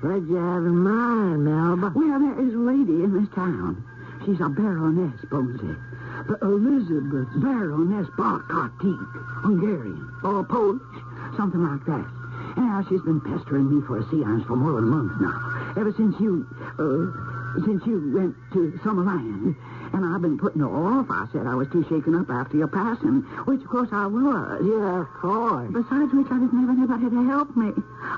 what 0.01 0.23
you 0.31 0.37
have 0.37 0.63
in 0.63 0.79
mind, 0.79 1.45
Melba? 1.45 1.91
Well, 1.93 2.21
there 2.21 2.47
is 2.47 2.55
a 2.55 2.59
lady 2.59 3.03
in 3.03 3.19
this 3.19 3.29
town. 3.35 3.83
She's 4.25 4.41
a 4.41 4.49
baroness, 4.49 5.21
Bonesy. 5.27 5.77
The 6.29 6.39
Elizabeth 6.43 7.29
Baroness 7.43 8.07
Barkartik, 8.17 9.43
Hungarian, 9.43 10.09
or 10.23 10.45
Polish, 10.45 10.83
something 11.37 11.61
like 11.61 11.85
that. 11.87 12.07
Now, 12.57 12.87
she's 12.89 13.03
been 13.03 13.21
pestering 13.21 13.69
me 13.69 13.85
for 13.87 13.99
a 13.99 14.05
seance 14.09 14.47
for 14.47 14.55
more 14.55 14.81
than 14.81 14.85
a 14.85 14.95
month 14.95 15.21
now. 15.21 15.75
Ever 15.77 15.93
since 15.97 16.15
you, 16.21 16.47
uh, 16.79 17.11
since 17.67 17.85
you 17.87 18.13
went 18.15 18.37
to 18.53 18.79
Summerland. 18.85 19.57
And 19.95 20.05
I've 20.05 20.21
been 20.23 20.37
putting 20.37 20.61
her 20.61 20.67
off. 20.67 21.07
I 21.09 21.29
said 21.31 21.47
I 21.47 21.55
was 21.55 21.69
too 21.71 21.85
shaken 21.89 22.17
up 22.17 22.29
after 22.29 22.57
your 22.57 22.67
passing, 22.67 23.21
which 23.47 23.61
of 23.61 23.69
course 23.69 23.91
I 23.93 24.07
was. 24.07 24.61
Yeah, 24.67 25.03
of 25.03 25.09
course. 25.23 25.71
Besides 25.71 26.13
which, 26.13 26.27
I 26.33 26.39
didn't 26.41 26.59
have 26.67 26.71
anybody 26.77 27.11
to 27.15 27.25
help 27.31 27.57
me. 27.57 27.71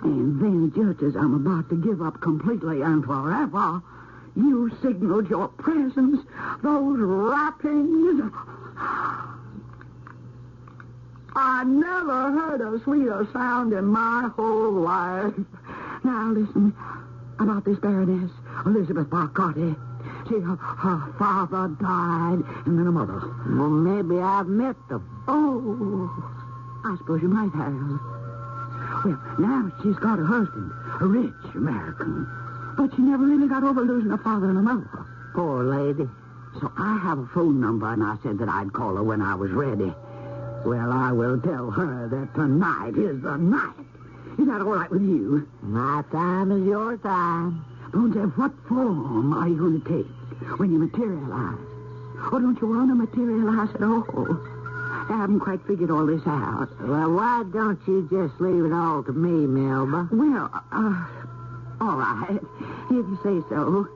And 0.02 0.40
then, 0.40 0.72
just 0.74 1.02
as 1.02 1.14
I'm 1.16 1.34
about 1.34 1.68
to 1.68 1.76
give 1.76 2.00
up 2.00 2.18
completely 2.22 2.80
and 2.80 3.04
forever, 3.04 3.82
you 4.34 4.70
signaled 4.80 5.28
your 5.28 5.48
presence. 5.48 6.24
Those 6.62 6.98
rappings. 6.98 8.32
I 11.34 11.64
never 11.64 12.32
heard 12.32 12.62
a 12.62 12.80
sweeter 12.84 13.28
sound 13.34 13.74
in 13.74 13.84
my 13.84 14.30
whole 14.34 14.72
life. 14.72 15.34
Now 16.04 16.32
listen 16.32 16.74
about 17.38 17.66
this 17.66 17.78
Baroness 17.80 18.30
Elizabeth 18.64 19.08
Barcotti. 19.08 19.76
See, 20.28 20.40
her, 20.40 20.56
her 20.56 21.14
father 21.18 21.68
died, 21.80 22.42
and 22.66 22.78
then 22.78 22.86
her 22.86 22.92
mother. 22.92 23.20
Well, 23.46 23.70
maybe 23.70 24.20
I've 24.20 24.48
met 24.48 24.76
them. 24.88 25.06
Oh, 25.28 26.10
I 26.84 26.96
suppose 26.98 27.22
you 27.22 27.28
might 27.28 27.52
have. 27.54 28.00
Well, 29.04 29.18
now 29.38 29.70
she's 29.82 29.96
got 29.96 30.18
a 30.18 30.24
husband, 30.24 30.72
a 31.00 31.06
rich 31.06 31.54
American. 31.54 32.26
But 32.76 32.94
she 32.96 33.02
never 33.02 33.24
really 33.24 33.48
got 33.48 33.62
over 33.62 33.82
losing 33.82 34.10
her 34.10 34.18
father 34.18 34.48
and 34.48 34.56
her 34.56 34.62
mother. 34.62 35.06
Poor 35.34 35.62
lady. 35.62 36.08
So 36.60 36.72
I 36.76 36.98
have 36.98 37.18
a 37.18 37.26
phone 37.26 37.60
number, 37.60 37.92
and 37.92 38.02
I 38.02 38.16
said 38.22 38.38
that 38.38 38.48
I'd 38.48 38.72
call 38.72 38.96
her 38.96 39.04
when 39.04 39.22
I 39.22 39.34
was 39.34 39.50
ready. 39.52 39.92
Well, 40.64 40.90
I 40.90 41.12
will 41.12 41.40
tell 41.40 41.70
her 41.70 42.08
that 42.08 42.34
tonight 42.34 42.96
is 42.96 43.22
the 43.22 43.36
night. 43.36 43.74
Is 44.38 44.46
that 44.46 44.60
all 44.60 44.74
right 44.74 44.90
with 44.90 45.02
you? 45.02 45.48
My 45.62 46.02
time 46.10 46.50
is 46.50 46.66
your 46.66 46.96
time. 46.96 47.64
Bonesy, 47.91 48.37
what 48.37 48.53
form 48.68 49.32
are 49.32 49.49
you 49.49 49.57
going 49.57 49.80
to 49.80 49.89
take 49.89 50.59
when 50.59 50.72
you 50.72 50.78
materialize? 50.78 51.59
Or 52.32 52.41
don't 52.41 52.61
you 52.61 52.68
want 52.68 52.91
to 52.91 52.95
materialize 52.95 53.74
at 53.74 53.82
all? 53.82 54.39
I 55.09 55.18
haven't 55.18 55.41
quite 55.41 55.61
figured 55.66 55.91
all 55.91 56.07
this 56.07 56.26
out. 56.26 56.68
Well, 56.80 57.12
why 57.12 57.45
don't 57.53 57.78
you 57.87 58.09
just 58.11 58.41
leave 58.41 58.64
it 58.64 58.72
all 58.72 59.05
to 59.05 59.12
me, 59.12 59.47
Melba? 59.47 60.09
Well, 60.11 60.51
uh, 60.72 61.07
all 61.80 61.97
right, 61.97 62.41
if 62.91 62.91
you 62.91 63.18
say 63.22 63.41
so. 63.49 63.87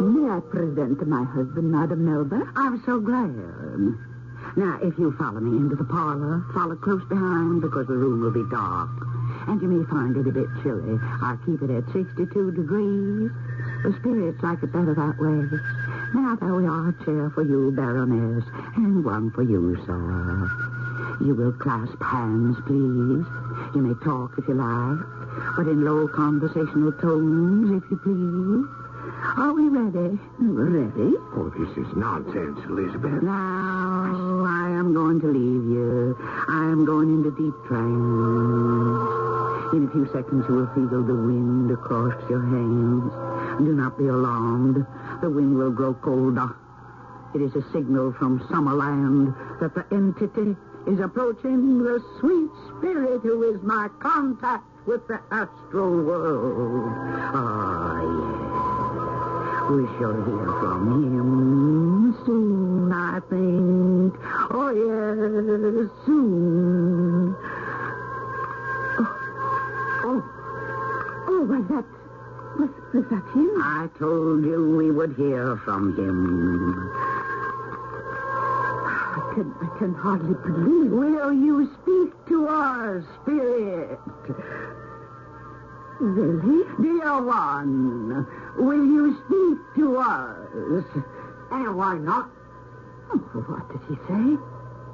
May 0.00 0.30
I 0.30 0.40
present 0.40 1.06
my 1.08 1.24
husband, 1.24 1.72
Madam 1.72 2.04
Melba? 2.04 2.52
I'm 2.54 2.82
so 2.84 3.00
glad. 3.00 3.34
Now, 4.56 4.78
if 4.82 4.96
you 4.98 5.12
follow 5.18 5.40
me 5.40 5.56
into 5.56 5.74
the 5.74 5.84
parlor, 5.84 6.44
follow 6.54 6.76
close 6.76 7.02
behind 7.08 7.60
because 7.60 7.86
the 7.88 7.94
room 7.94 8.20
will 8.22 8.30
be 8.30 8.44
dark. 8.50 9.05
And 9.46 9.62
you 9.62 9.68
may 9.68 9.84
find 9.86 10.16
it 10.16 10.26
a 10.26 10.32
bit 10.32 10.48
chilly. 10.62 10.98
I'll 11.22 11.38
keep 11.46 11.62
it 11.62 11.70
at 11.70 11.84
62 11.92 12.52
degrees. 12.52 13.30
The 13.84 13.94
spirits 14.00 14.42
like 14.42 14.62
it 14.62 14.72
better 14.72 14.94
that 14.94 15.18
way. 15.18 15.46
Now, 16.14 16.36
there 16.40 16.54
we 16.54 16.66
are, 16.66 16.88
a 16.90 17.04
chair 17.04 17.30
for 17.30 17.42
you, 17.42 17.70
Baroness, 17.70 18.44
and 18.76 19.04
one 19.04 19.30
for 19.30 19.42
you, 19.42 19.76
sir. 19.86 20.50
You 21.24 21.34
will 21.34 21.52
clasp 21.52 22.00
hands, 22.02 22.56
please. 22.66 23.24
You 23.74 23.82
may 23.82 23.94
talk 24.04 24.32
if 24.38 24.48
you 24.48 24.54
like, 24.54 25.04
but 25.56 25.68
in 25.68 25.84
low 25.84 26.08
conversational 26.08 26.92
tones, 26.92 27.82
if 27.82 27.90
you 27.90 27.96
please. 28.02 28.86
Are 29.36 29.52
we 29.52 29.68
ready? 29.68 30.18
Ready? 30.38 31.14
Oh, 31.34 31.52
this 31.56 31.70
is 31.76 31.96
nonsense, 31.96 32.58
Elizabeth. 32.66 33.22
Now, 33.22 34.44
I 34.46 34.70
am 34.70 34.94
going 34.94 35.20
to 35.20 35.26
leave 35.26 35.70
you. 35.70 36.16
I 36.48 36.64
am 36.70 36.84
going 36.84 37.10
into 37.10 37.30
deep 37.30 37.54
trance. 37.68 39.15
In 39.72 39.88
a 39.88 39.90
few 39.90 40.06
seconds, 40.12 40.44
you 40.48 40.54
will 40.54 40.66
feel 40.74 41.02
the 41.02 41.14
wind 41.14 41.70
across 41.70 42.14
your 42.30 42.40
hands. 42.42 43.12
Do 43.58 43.72
not 43.74 43.98
be 43.98 44.06
alarmed. 44.06 44.86
The 45.20 45.28
wind 45.28 45.56
will 45.56 45.72
grow 45.72 45.94
colder. 45.94 46.54
It 47.34 47.42
is 47.42 47.54
a 47.56 47.62
signal 47.72 48.12
from 48.12 48.40
Summerland 48.48 49.34
that 49.60 49.74
the 49.74 49.84
entity 49.94 50.56
is 50.86 51.00
approaching 51.00 51.82
the 51.82 52.00
sweet 52.20 52.50
spirit 52.78 53.22
who 53.22 53.42
is 53.52 53.60
my 53.62 53.88
contact 53.98 54.64
with 54.86 55.06
the 55.08 55.20
astral 55.32 56.02
world. 56.04 56.92
Ah, 57.34 58.00
yes. 58.00 58.66
We 59.68 59.84
shall 59.98 60.14
hear 60.14 60.46
from 60.60 61.02
him 61.02 62.14
soon, 62.24 62.92
I 62.92 63.18
think. 63.28 64.14
Oh, 64.52 64.70
yes, 64.70 65.90
soon. 66.06 67.34
Oh, 70.08 70.22
oh, 71.25 71.25
oh, 71.36 71.44
was 71.44 71.68
that, 71.68 71.84
was, 72.58 72.70
was 72.94 73.04
that 73.10 73.24
him? 73.34 73.50
I 73.62 73.88
told 73.98 74.44
you 74.44 74.76
we 74.76 74.90
would 74.90 75.14
hear 75.16 75.56
from 75.58 75.96
him. 75.96 76.90
I 79.16 79.32
can, 79.34 79.54
I 79.60 79.78
can 79.78 79.94
hardly 79.94 80.34
believe. 80.34 80.92
Will 80.92 81.32
you 81.32 81.70
speak 81.82 82.26
to 82.28 82.48
our 82.48 83.04
spirit? 83.22 83.98
Really? 86.00 86.64
Dear 86.80 87.22
one, 87.22 88.26
will 88.56 88.86
you 88.86 89.16
speak 89.26 89.58
to 89.76 89.96
us? 89.98 90.84
And 91.50 91.76
why 91.76 91.98
not? 91.98 92.30
Oh, 93.12 93.18
what 93.18 93.68
did 93.70 93.80
he 93.88 93.94
say? 94.08 94.38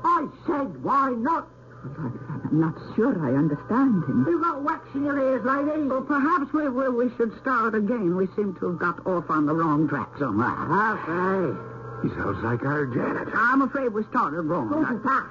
I 0.05 0.29
said, 0.47 0.83
why 0.83 1.11
not? 1.11 1.49
I'm 1.85 2.61
not 2.61 2.75
sure 2.95 3.11
I 3.27 3.35
understand 3.37 4.05
him. 4.05 4.25
You 4.29 4.41
got 4.41 4.63
wax 4.63 4.87
in 4.95 5.05
your 5.05 5.19
ears, 5.19 5.45
lady. 5.45 5.83
Well, 5.89 6.03
perhaps 6.03 6.53
we, 6.53 6.69
we, 6.69 6.89
we 6.89 7.11
should 7.17 7.37
start 7.41 7.75
again. 7.75 8.15
We 8.17 8.27
seem 8.37 8.55
to 8.61 8.69
have 8.71 8.79
got 8.79 9.05
off 9.07 9.29
on 9.31 9.47
the 9.47 9.55
wrong 9.55 9.89
track 9.89 10.09
somehow. 10.19 10.95
Okay. 10.95 11.59
He 12.03 12.09
sounds 12.15 12.43
like 12.45 12.63
our 12.65 12.87
janitor. 12.87 13.33
I'm 13.35 13.63
afraid 13.63 13.93
we 13.93 14.05
started 14.05 14.43
wrong. 14.43 14.69
Who's 14.69 15.03
that? 15.03 15.27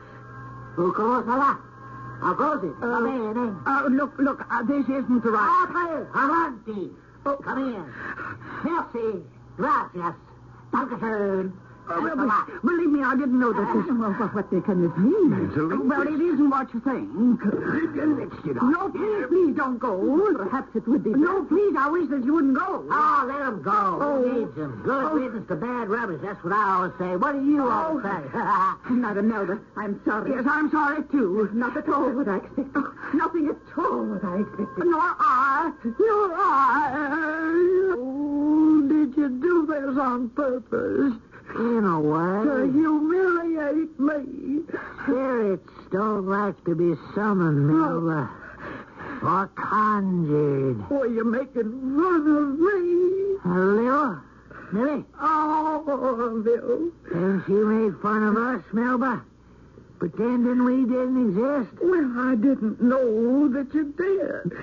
Who 0.75 0.91
calls 0.93 1.25
that? 1.25 1.57
How 2.21 2.33
goes 2.33 2.63
it? 2.63 2.79
Come 2.79 3.05
Uh, 3.05 3.31
in, 3.31 3.37
eh? 3.37 3.53
uh, 3.65 3.87
look, 3.87 4.13
look, 4.19 4.45
uh, 4.51 4.63
this 4.63 4.85
isn't 4.87 5.23
the 5.23 5.31
right... 5.31 5.67
Okay, 5.69 6.05
avanti. 6.13 6.91
Oh. 7.25 7.35
Come 7.37 7.75
in. 7.75 7.93
Merci. 8.63 9.23
Gracias. 9.57 10.15
Dankeschön. 10.71 11.51
Well, 11.99 12.15
be- 12.15 12.67
believe 12.67 12.89
me, 12.89 13.03
I 13.03 13.15
didn't 13.15 13.39
know 13.39 13.51
that 13.51 13.67
this... 13.75 13.91
Well, 13.91 14.13
what, 14.13 14.33
what 14.33 14.49
can 14.65 14.81
this 14.87 14.97
mean? 14.97 15.33
It's 15.47 15.57
a. 15.57 15.67
Well, 15.67 16.01
it 16.07 16.21
isn't 16.21 16.49
what 16.49 16.73
you 16.73 16.79
think. 16.79 17.09
No, 18.63 18.89
please, 18.89 19.25
please 19.27 19.55
don't 19.55 19.77
go. 19.77 19.99
Perhaps 20.37 20.75
it 20.75 20.87
would 20.87 21.03
be... 21.03 21.11
No, 21.11 21.43
please, 21.45 21.75
I 21.77 21.89
wish 21.89 22.09
that 22.09 22.23
you 22.23 22.33
wouldn't 22.33 22.55
go. 22.55 22.85
Oh, 22.89 23.25
let 23.27 23.47
him 23.47 23.61
go. 23.61 23.71
Oh. 23.99 24.23
Who 24.23 24.39
needs 24.39 24.55
him? 24.55 24.81
Good 24.83 25.11
riddance 25.11 25.47
to 25.49 25.55
bad 25.55 25.87
oh. 25.87 25.95
rubbish. 25.97 26.21
That's 26.23 26.43
what 26.43 26.53
I 26.53 26.75
always 26.75 26.93
say. 26.97 27.15
What 27.17 27.33
do 27.33 27.43
you 27.45 27.67
always 27.67 28.05
say? 28.05 28.21
Oh. 28.33 28.79
Madam 28.89 29.29
Nelda, 29.29 29.59
I'm 29.75 30.01
sorry. 30.05 30.31
Yes, 30.31 30.45
I'm 30.47 30.71
sorry, 30.71 31.03
too. 31.11 31.49
Not 31.53 31.75
at 31.75 31.89
all 31.89 32.11
what 32.11 32.27
I 32.27 32.37
expected. 32.37 32.71
Oh. 32.75 32.93
Nothing 33.13 33.49
at 33.49 33.77
all 33.77 34.05
what 34.05 34.23
I 34.23 34.39
expected. 34.41 34.85
Nor 34.85 35.01
I. 35.19 35.71
Nor 35.83 36.33
I. 36.35 37.95
Oh, 37.97 38.81
did 38.87 39.17
you 39.17 39.29
do 39.29 39.65
this 39.65 39.97
on 39.97 40.29
purpose? 40.29 41.30
In 41.55 41.83
a 41.85 42.01
To 42.01 42.71
humiliate 42.71 43.99
me. 43.99 44.63
spirits 45.03 45.69
don't 45.91 46.27
like 46.27 46.63
to 46.65 46.75
be 46.75 46.95
summoned, 47.13 47.67
Melba. 47.67 48.29
Or 49.23 49.47
conjured. 49.55 50.87
Boy, 50.89 51.03
you're 51.05 51.25
making 51.25 51.71
fun 51.71 52.27
of 52.37 52.59
me. 52.59 53.37
Little? 53.45 54.17
Millie, 54.71 55.05
Oh, 55.21 56.41
Bill. 56.43 56.91
and 57.13 57.43
she 57.45 57.51
made 57.53 57.97
fun 58.01 58.23
of 58.23 58.37
us, 58.37 58.63
Melba? 58.71 59.21
Pretending 59.99 60.63
we 60.63 60.85
didn't 60.85 61.29
exist? 61.29 61.73
Well, 61.83 62.11
I 62.17 62.35
didn't 62.35 62.81
know 62.81 63.47
that 63.49 63.73
you 63.73 63.93
did. 63.97 64.53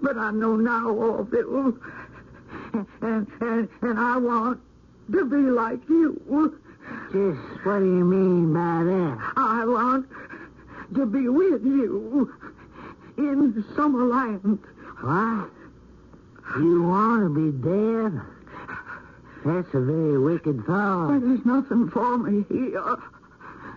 But 0.00 0.16
I 0.16 0.30
know 0.30 0.56
now, 0.56 0.88
oh, 0.88 1.24
Bill. 1.24 1.76
And, 3.02 3.26
and, 3.40 3.68
and 3.82 3.98
I 3.98 4.16
want 4.18 4.60
to 5.12 5.24
be 5.24 5.36
like 5.36 5.80
you. 5.88 6.60
Just 7.12 7.64
what 7.64 7.80
do 7.80 7.84
you 7.84 8.04
mean 8.04 8.52
by 8.52 8.84
that? 8.84 9.32
I 9.36 9.64
want 9.64 10.06
to 10.94 11.06
be 11.06 11.28
with 11.28 11.64
you 11.64 12.32
in 13.16 13.64
Summerland. 13.74 14.58
What? 15.00 15.50
You 16.58 16.82
want 16.82 17.22
to 17.22 17.30
be 17.30 17.50
dead? 17.58 18.20
That's 19.44 19.74
a 19.74 19.80
very 19.80 20.18
wicked 20.18 20.64
thought. 20.66 21.20
there's 21.20 21.44
nothing 21.44 21.88
for 21.90 22.18
me 22.18 22.44
here. 22.48 22.96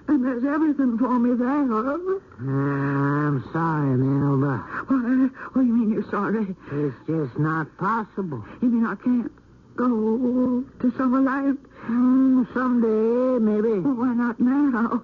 And 0.08 0.26
there's 0.26 0.44
everything 0.44 0.98
for 0.98 1.20
me 1.20 1.36
there. 1.36 1.48
Ah, 1.48 3.28
I'm 3.28 3.44
sorry, 3.54 3.96
Melba. 3.96 4.58
Why, 4.88 5.30
what 5.54 5.62
do 5.62 5.68
you 5.68 5.74
mean 5.74 5.92
you're 5.92 6.10
sorry? 6.10 6.56
It's 6.72 6.96
just 7.06 7.38
not 7.38 7.68
possible. 7.78 8.44
You 8.62 8.70
mean 8.70 8.86
I 8.88 8.96
can't 8.96 9.32
go 9.80 10.64
to 10.82 10.92
Summerland? 10.98 11.58
Hmm, 11.88 12.44
someday, 12.54 13.40
maybe. 13.40 13.80
Well, 13.80 13.94
why 13.94 14.14
not 14.14 14.40
now? 14.40 15.02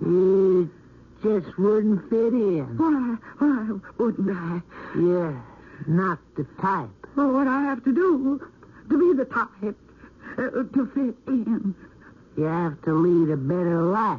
You 0.00 0.68
just 1.22 1.56
wouldn't 1.56 2.10
fit 2.10 2.32
in. 2.34 2.66
Why, 2.76 3.16
why 3.38 3.78
wouldn't 3.98 4.30
I? 4.30 4.60
You're 4.96 5.40
not 5.86 6.18
the 6.36 6.44
type. 6.60 6.90
Well, 7.14 7.32
what 7.32 7.46
I 7.46 7.62
have 7.62 7.84
to 7.84 7.94
do 7.94 8.40
to 8.90 8.98
be 8.98 9.16
the 9.16 9.26
type, 9.26 9.76
uh, 10.38 10.50
to 10.74 10.90
fit 10.94 11.14
in. 11.28 11.74
You 12.36 12.44
have 12.44 12.82
to 12.82 12.92
lead 12.92 13.30
a 13.30 13.36
better 13.36 13.80
life. 13.82 14.18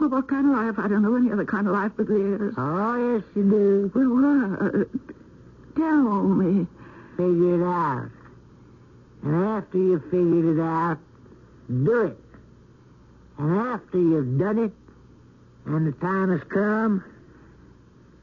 Well, 0.00 0.08
what 0.08 0.28
kind 0.28 0.46
of 0.46 0.56
life? 0.56 0.78
I 0.78 0.88
don't 0.88 1.02
know 1.02 1.14
any 1.14 1.30
other 1.30 1.44
kind 1.44 1.66
of 1.68 1.74
life 1.74 1.92
but 1.96 2.08
this. 2.08 2.54
Oh, 2.56 3.14
yes, 3.14 3.22
you 3.36 3.42
do. 3.44 3.92
Well, 3.94 4.08
what? 4.16 4.88
Tell 5.76 6.22
me. 6.22 6.66
Figure 7.16 7.60
it 7.60 7.64
out. 7.64 8.10
And 9.24 9.34
after 9.34 9.78
you've 9.78 10.04
figured 10.04 10.58
it 10.58 10.60
out, 10.60 10.98
do 11.68 12.00
it. 12.02 12.18
And 13.38 13.58
after 13.58 13.98
you've 13.98 14.38
done 14.38 14.58
it, 14.58 14.72
and 15.64 15.86
the 15.86 15.92
time 15.92 16.30
has 16.30 16.42
come, 16.48 17.02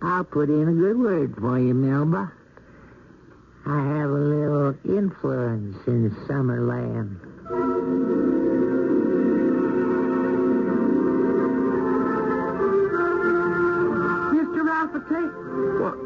I'll 0.02 0.24
put 0.24 0.50
in 0.50 0.68
a 0.68 0.74
good 0.74 1.00
word 1.00 1.36
for 1.40 1.60
you, 1.60 1.74
Melba. 1.74 2.32
I 3.66 3.80
have 3.98 4.10
a 4.10 4.14
little 4.14 4.76
influence 4.86 5.78
in 5.88 6.12
Summerland. 6.28 7.20
Mr. 14.34 14.62
What? 15.80 15.98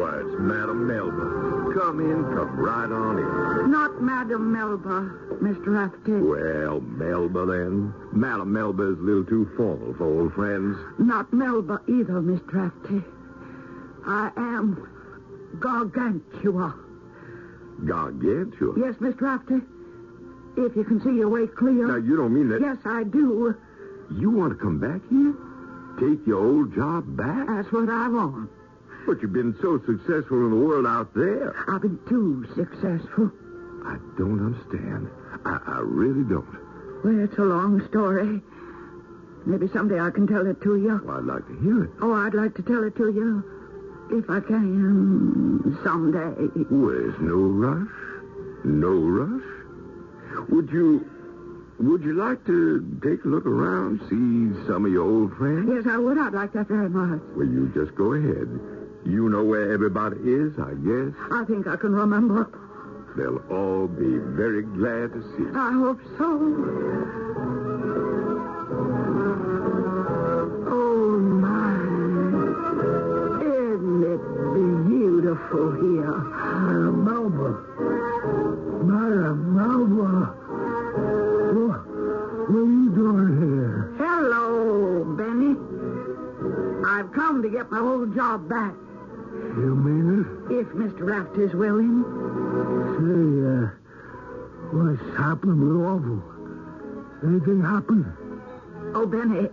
Why, 0.00 0.20
it's 0.20 0.40
Madam 0.40 0.86
Melba. 0.86 1.74
Come 1.78 2.00
in, 2.00 2.24
come 2.34 2.56
right 2.58 2.90
on. 2.90 3.09
Madam 4.30 4.52
Melba, 4.52 5.10
Mr. 5.42 5.66
Rafferty. 5.74 6.12
Well, 6.12 6.78
Melba 6.78 7.46
then. 7.46 7.92
Madam 8.12 8.52
Melba 8.52 8.92
is 8.92 8.98
a 9.00 9.02
little 9.02 9.24
too 9.24 9.50
formal 9.56 9.92
for 9.94 10.04
old 10.04 10.34
friends. 10.34 10.76
Not 11.00 11.32
Melba 11.32 11.80
either, 11.88 12.22
Mr. 12.22 12.52
Rafferty. 12.52 13.02
I 14.06 14.30
am 14.36 14.88
Gargantua. 15.58 16.76
Gargantua. 17.84 18.74
Yes, 18.78 18.94
Mr. 19.00 19.20
Rafferty. 19.20 19.66
If 20.56 20.76
you 20.76 20.84
can 20.84 21.02
see 21.02 21.16
your 21.16 21.28
way 21.28 21.48
clear. 21.48 21.88
Now, 21.88 21.96
you 21.96 22.16
don't 22.16 22.32
mean 22.32 22.50
that... 22.50 22.60
Yes, 22.60 22.78
I 22.84 23.02
do. 23.02 23.56
You 24.12 24.30
want 24.30 24.56
to 24.56 24.64
come 24.64 24.78
back 24.78 25.00
here? 25.10 25.34
Take 25.98 26.24
your 26.24 26.38
old 26.38 26.72
job 26.72 27.16
back? 27.16 27.48
That's 27.48 27.72
what 27.72 27.90
I 27.90 28.06
want. 28.06 28.48
But 29.08 29.22
you've 29.22 29.32
been 29.32 29.56
so 29.60 29.80
successful 29.84 30.38
in 30.46 30.50
the 30.50 30.64
world 30.64 30.86
out 30.86 31.14
there. 31.14 31.52
I've 31.66 31.82
been 31.82 31.98
too 32.08 32.46
successful. 32.54 33.32
I 33.84 33.96
don't 34.18 34.40
understand. 34.44 35.10
I, 35.44 35.58
I 35.66 35.80
really 35.80 36.24
don't. 36.24 36.46
Well, 37.04 37.18
it's 37.24 37.38
a 37.38 37.44
long 37.44 37.86
story. 37.88 38.42
Maybe 39.46 39.68
someday 39.68 39.98
I 39.98 40.10
can 40.10 40.26
tell 40.26 40.46
it 40.46 40.60
to 40.62 40.76
you. 40.76 41.00
Well, 41.04 41.16
I'd 41.18 41.24
like 41.24 41.46
to 41.48 41.56
hear 41.60 41.84
it. 41.84 41.90
Oh, 42.02 42.12
I'd 42.12 42.34
like 42.34 42.54
to 42.56 42.62
tell 42.62 42.84
it 42.84 42.94
to 42.96 43.10
you. 43.10 43.42
If 44.12 44.28
I 44.28 44.40
can, 44.40 45.78
someday. 45.82 46.34
There's 46.68 47.20
no 47.20 47.36
rush. 47.36 47.88
No 48.64 48.92
rush. 48.92 50.48
Would 50.50 50.70
you... 50.70 51.08
Would 51.78 52.02
you 52.02 52.12
like 52.12 52.44
to 52.44 53.00
take 53.02 53.24
a 53.24 53.28
look 53.28 53.46
around, 53.46 54.00
see 54.10 54.66
some 54.66 54.84
of 54.84 54.92
your 54.92 55.08
old 55.08 55.34
friends? 55.38 55.66
Yes, 55.72 55.86
I 55.86 55.96
would. 55.96 56.18
I'd 56.18 56.34
like 56.34 56.52
that 56.52 56.68
very 56.68 56.90
much. 56.90 57.22
Well, 57.34 57.46
you 57.46 57.72
just 57.72 57.94
go 57.96 58.12
ahead. 58.12 58.50
You 59.06 59.30
know 59.30 59.42
where 59.44 59.72
everybody 59.72 60.18
is, 60.18 60.58
I 60.58 60.74
guess. 60.74 61.14
I 61.32 61.44
think 61.46 61.66
I 61.66 61.76
can 61.76 61.94
remember. 61.94 62.50
They'll 63.16 63.42
all 63.50 63.86
be 63.88 64.18
very 64.18 64.62
glad 64.62 65.12
to 65.12 65.22
see 65.36 65.42
you. 65.42 65.52
I 65.54 65.72
hope 65.72 66.00
so. 66.16 66.28
Oh, 70.72 71.18
my. 71.18 71.74
Isn't 73.42 74.02
it 74.04 74.22
beautiful 74.88 75.72
here? 75.72 76.18
Melba. 76.92 77.50
Madam 78.84 79.38
Melba. 79.56 80.34
What, 81.52 81.80
what 82.48 82.62
are 82.62 82.64
you 82.64 82.90
doing 82.94 83.30
here? 83.42 83.94
Hello, 83.98 85.04
Benny. 85.18 85.56
I've 86.86 87.10
come 87.12 87.42
to 87.42 87.48
get 87.50 87.70
my 87.70 87.80
old 87.80 88.14
job 88.14 88.48
back, 88.48 88.74
You 89.56 89.74
mean 89.74 89.89
it? 90.70 90.76
if 90.76 90.92
Mr. 90.92 91.00
Rafter's 91.00 91.54
willing. 91.54 92.04
Say, 92.96 93.40
uh, 93.46 93.70
what's 94.72 95.16
happened 95.16 95.60
with 95.60 95.76
Orville? 95.76 96.22
Anything 97.24 97.62
happened? 97.62 98.06
Oh, 98.94 99.06
Benny, 99.06 99.48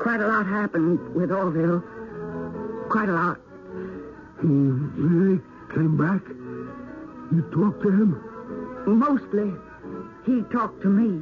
quite 0.00 0.20
a 0.20 0.26
lot 0.26 0.46
happened 0.46 1.14
with 1.14 1.30
Orville. 1.30 1.82
Quite 2.88 3.08
a 3.08 3.12
lot. 3.12 3.40
He 4.40 4.46
really 4.46 5.40
came 5.74 5.96
back? 5.96 6.22
You 7.32 7.42
talked 7.52 7.82
to 7.82 7.90
him? 7.90 8.22
Mostly, 8.86 9.52
he 10.24 10.42
talked 10.52 10.82
to 10.82 10.88
me. 10.88 11.20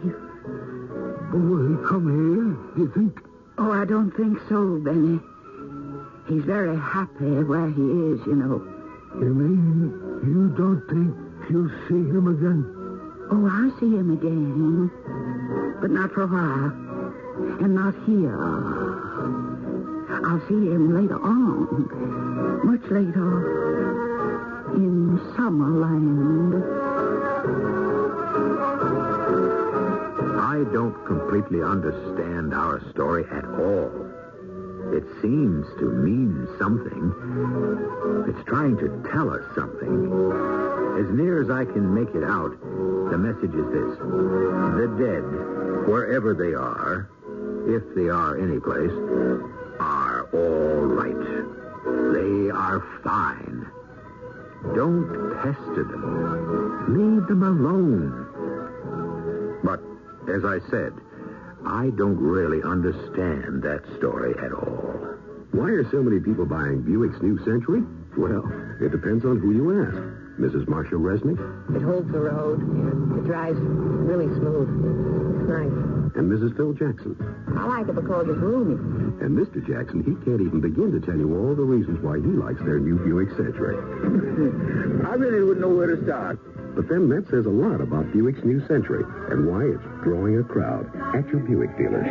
But 1.30 1.39
will 1.39 1.68
he 1.68 1.89
come 1.89 2.07
here, 2.07 2.85
you 2.85 2.93
think? 2.93 3.20
Oh, 3.57 3.72
I 3.72 3.85
don't 3.85 4.11
think 4.12 4.39
so, 4.49 4.78
Benny. 4.78 5.20
He's 6.28 6.45
very 6.45 6.76
happy 6.76 7.43
where 7.45 7.68
he 7.68 7.82
is, 7.82 8.26
you 8.26 8.35
know. 8.37 8.74
You 9.21 9.33
mean 9.33 9.93
you 10.25 10.49
don't 10.57 10.83
think 10.89 11.15
you'll 11.49 11.71
see 11.89 12.11
him 12.11 12.27
again? 12.27 12.65
Oh, 13.31 13.47
I'll 13.47 13.79
see 13.79 13.95
him 13.95 14.11
again. 14.11 14.91
But 15.81 15.91
not 15.91 16.12
for 16.12 16.23
a 16.23 16.27
while. 16.27 16.73
And 17.62 17.75
not 17.75 17.95
here. 18.07 18.37
I'll 20.27 20.41
see 20.49 20.69
him 20.69 20.95
later 20.95 21.21
on. 21.23 21.89
Much 22.65 22.91
later. 22.91 24.75
In 24.75 25.19
Summerland. 25.37 26.62
I 30.41 30.65
don't 30.73 31.07
completely 31.07 31.62
understand 31.62 32.53
our 32.53 32.81
story 32.91 33.25
at 33.31 33.45
all. 33.45 34.04
It 34.93 35.05
seems 35.22 35.66
to 35.78 35.85
mean 35.85 36.49
something. 36.59 37.14
It's 38.28 38.45
trying 38.49 38.76
to 38.78 38.89
tell 39.11 39.30
us 39.30 39.43
something. 39.55 40.11
As 40.99 41.11
near 41.11 41.43
as 41.43 41.51
I 41.51 41.64
can 41.64 41.95
make 41.95 42.14
it 42.14 42.24
out, 42.24 42.53
the 43.11 43.18
message 43.18 43.55
is 43.55 43.66
this. 43.72 43.99
The 43.99 44.89
dead, 44.99 45.24
wherever 45.89 46.35
they 46.35 46.55
are, 46.55 47.09
if 47.66 47.82
they 47.95 48.09
are 48.09 48.39
any 48.39 48.61
place, 48.61 48.93
are 49.80 50.28
all 50.32 50.87
right. 50.87 51.24
They 52.14 52.51
are 52.51 52.80
fine. 53.03 53.66
Don't 54.74 55.35
pester 55.43 55.85
them. 55.85 56.95
Leave 56.97 57.26
them 57.26 57.43
alone. 57.43 58.26
But, 59.62 59.80
as 60.28 60.45
I 60.45 60.61
said, 60.70 60.93
I 61.67 61.91
don't 61.97 62.17
really 62.19 62.62
understand 62.62 63.62
that 63.62 63.83
story 63.97 64.35
at 64.39 64.53
all. 64.53 65.17
Why 65.53 65.71
are 65.71 65.89
so 65.91 66.03
many 66.03 66.21
people 66.21 66.45
buying 66.45 66.83
Buick's 66.83 67.21
New 67.23 67.39
Century? 67.45 67.83
Well, 68.19 68.45
it 68.81 68.91
depends 68.93 69.25
on 69.25 69.41
who 69.41 69.53
you 69.53 69.83
ask. 69.87 69.97
Mrs. 70.39 70.67
Marshall 70.67 70.99
Resnick 70.99 71.39
It 71.77 71.83
holds 71.83 72.11
the 72.11 72.19
road. 72.19 72.59
and 72.61 73.19
It 73.19 73.25
drives 73.27 73.57
really 73.59 74.27
smooth. 74.35 74.67
It's 74.67 75.49
nice. 75.49 76.17
and 76.19 76.27
Mrs. 76.31 76.57
Phil 76.57 76.73
Jackson. 76.75 77.15
I 77.57 77.67
like 77.67 77.89
it 77.89 77.95
because 77.95 78.27
it's 78.29 78.39
roomy. 78.39 78.75
And 79.23 79.39
Mr. 79.39 79.65
Jackson, 79.67 80.03
he 80.03 80.15
can't 80.27 80.41
even 80.43 80.61
begin 80.61 80.91
to 80.93 81.01
tell 81.01 81.17
you 81.17 81.31
all 81.39 81.55
the 81.55 81.62
reasons 81.62 82.01
why 82.03 82.19
he 82.19 82.27
likes 82.35 82.59
their 82.67 82.79
new 82.81 82.99
Buick 82.99 83.31
Century. 83.39 83.77
I 85.07 85.15
really 85.15 85.43
wouldn't 85.43 85.61
know 85.61 85.75
where 85.75 85.95
to 85.95 86.03
start. 86.05 86.39
But 86.75 86.89
then 86.89 87.09
that 87.09 87.31
says 87.31 87.47
a 87.47 87.51
lot 87.51 87.81
about 87.81 88.12
Buick's 88.12 88.45
new 88.45 88.61
Century 88.66 89.05
and 89.31 89.47
why 89.47 89.64
it's 89.64 90.03
drawing 90.03 90.39
a 90.39 90.43
crowd 90.43 90.91
at 91.14 91.29
your 91.29 91.41
Buick 91.41 91.77
dealers. 91.79 92.05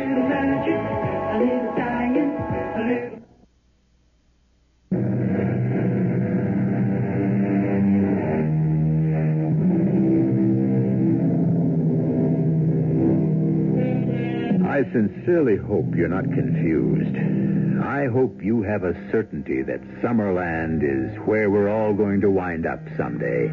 I 14.66 14.82
sincerely 14.92 15.56
hope 15.56 15.94
you're 15.94 16.08
not 16.08 16.24
confused. 16.24 17.16
I 17.84 17.94
I 18.04 18.08
hope 18.08 18.42
you 18.42 18.60
have 18.62 18.84
a 18.84 18.92
certainty 19.10 19.62
that 19.62 19.80
Summerland 20.02 20.82
is 20.82 21.16
where 21.26 21.48
we're 21.48 21.70
all 21.70 21.94
going 21.94 22.20
to 22.20 22.30
wind 22.30 22.66
up 22.66 22.80
someday. 22.98 23.48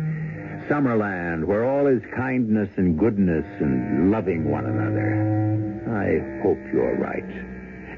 Summerland, 0.72 1.44
where 1.44 1.66
all 1.66 1.86
is 1.86 2.02
kindness 2.16 2.70
and 2.78 2.98
goodness 2.98 3.46
and 3.60 4.10
loving 4.10 4.50
one 4.50 4.66
another. 4.66 5.84
I 5.92 6.42
hope 6.42 6.60
you're 6.72 6.96
right. 6.96 7.30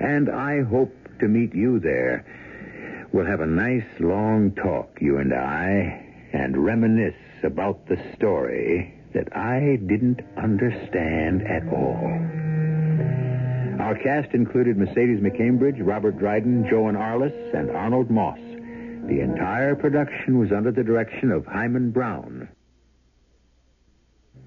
And 0.02 0.28
I 0.28 0.64
hope 0.64 0.92
to 1.20 1.28
meet 1.28 1.54
you 1.54 1.80
there. 1.80 2.26
We'll 3.12 3.28
have 3.28 3.42
a 3.42 3.46
nice 3.46 3.86
long 4.00 4.56
talk, 4.56 4.98
you 5.00 5.20
and 5.20 5.36
I, 5.36 6.04
and 6.34 6.66
reminisce 6.66 7.14
about 7.44 7.86
the 7.86 8.04
story 8.16 8.92
that 9.14 9.38
I 9.38 9.78
didn't 9.86 10.22
understand 10.36 11.44
at 11.44 11.68
all. 11.72 12.10
Our 13.86 14.00
cast 14.02 14.34
included 14.34 14.78
Mercedes 14.78 15.20
McCambridge, 15.20 15.78
Robert 15.80 16.18
Dryden, 16.18 16.68
Joen 16.68 16.96
Arliss, 16.96 17.54
and 17.54 17.70
Arnold 17.70 18.10
Moss. 18.10 18.40
The 19.08 19.20
entire 19.20 19.76
production 19.76 20.40
was 20.40 20.52
under 20.52 20.72
the 20.72 20.84
direction 20.84 21.30
of 21.30 21.46
Himan 21.46 21.92
Brown. 21.92 22.50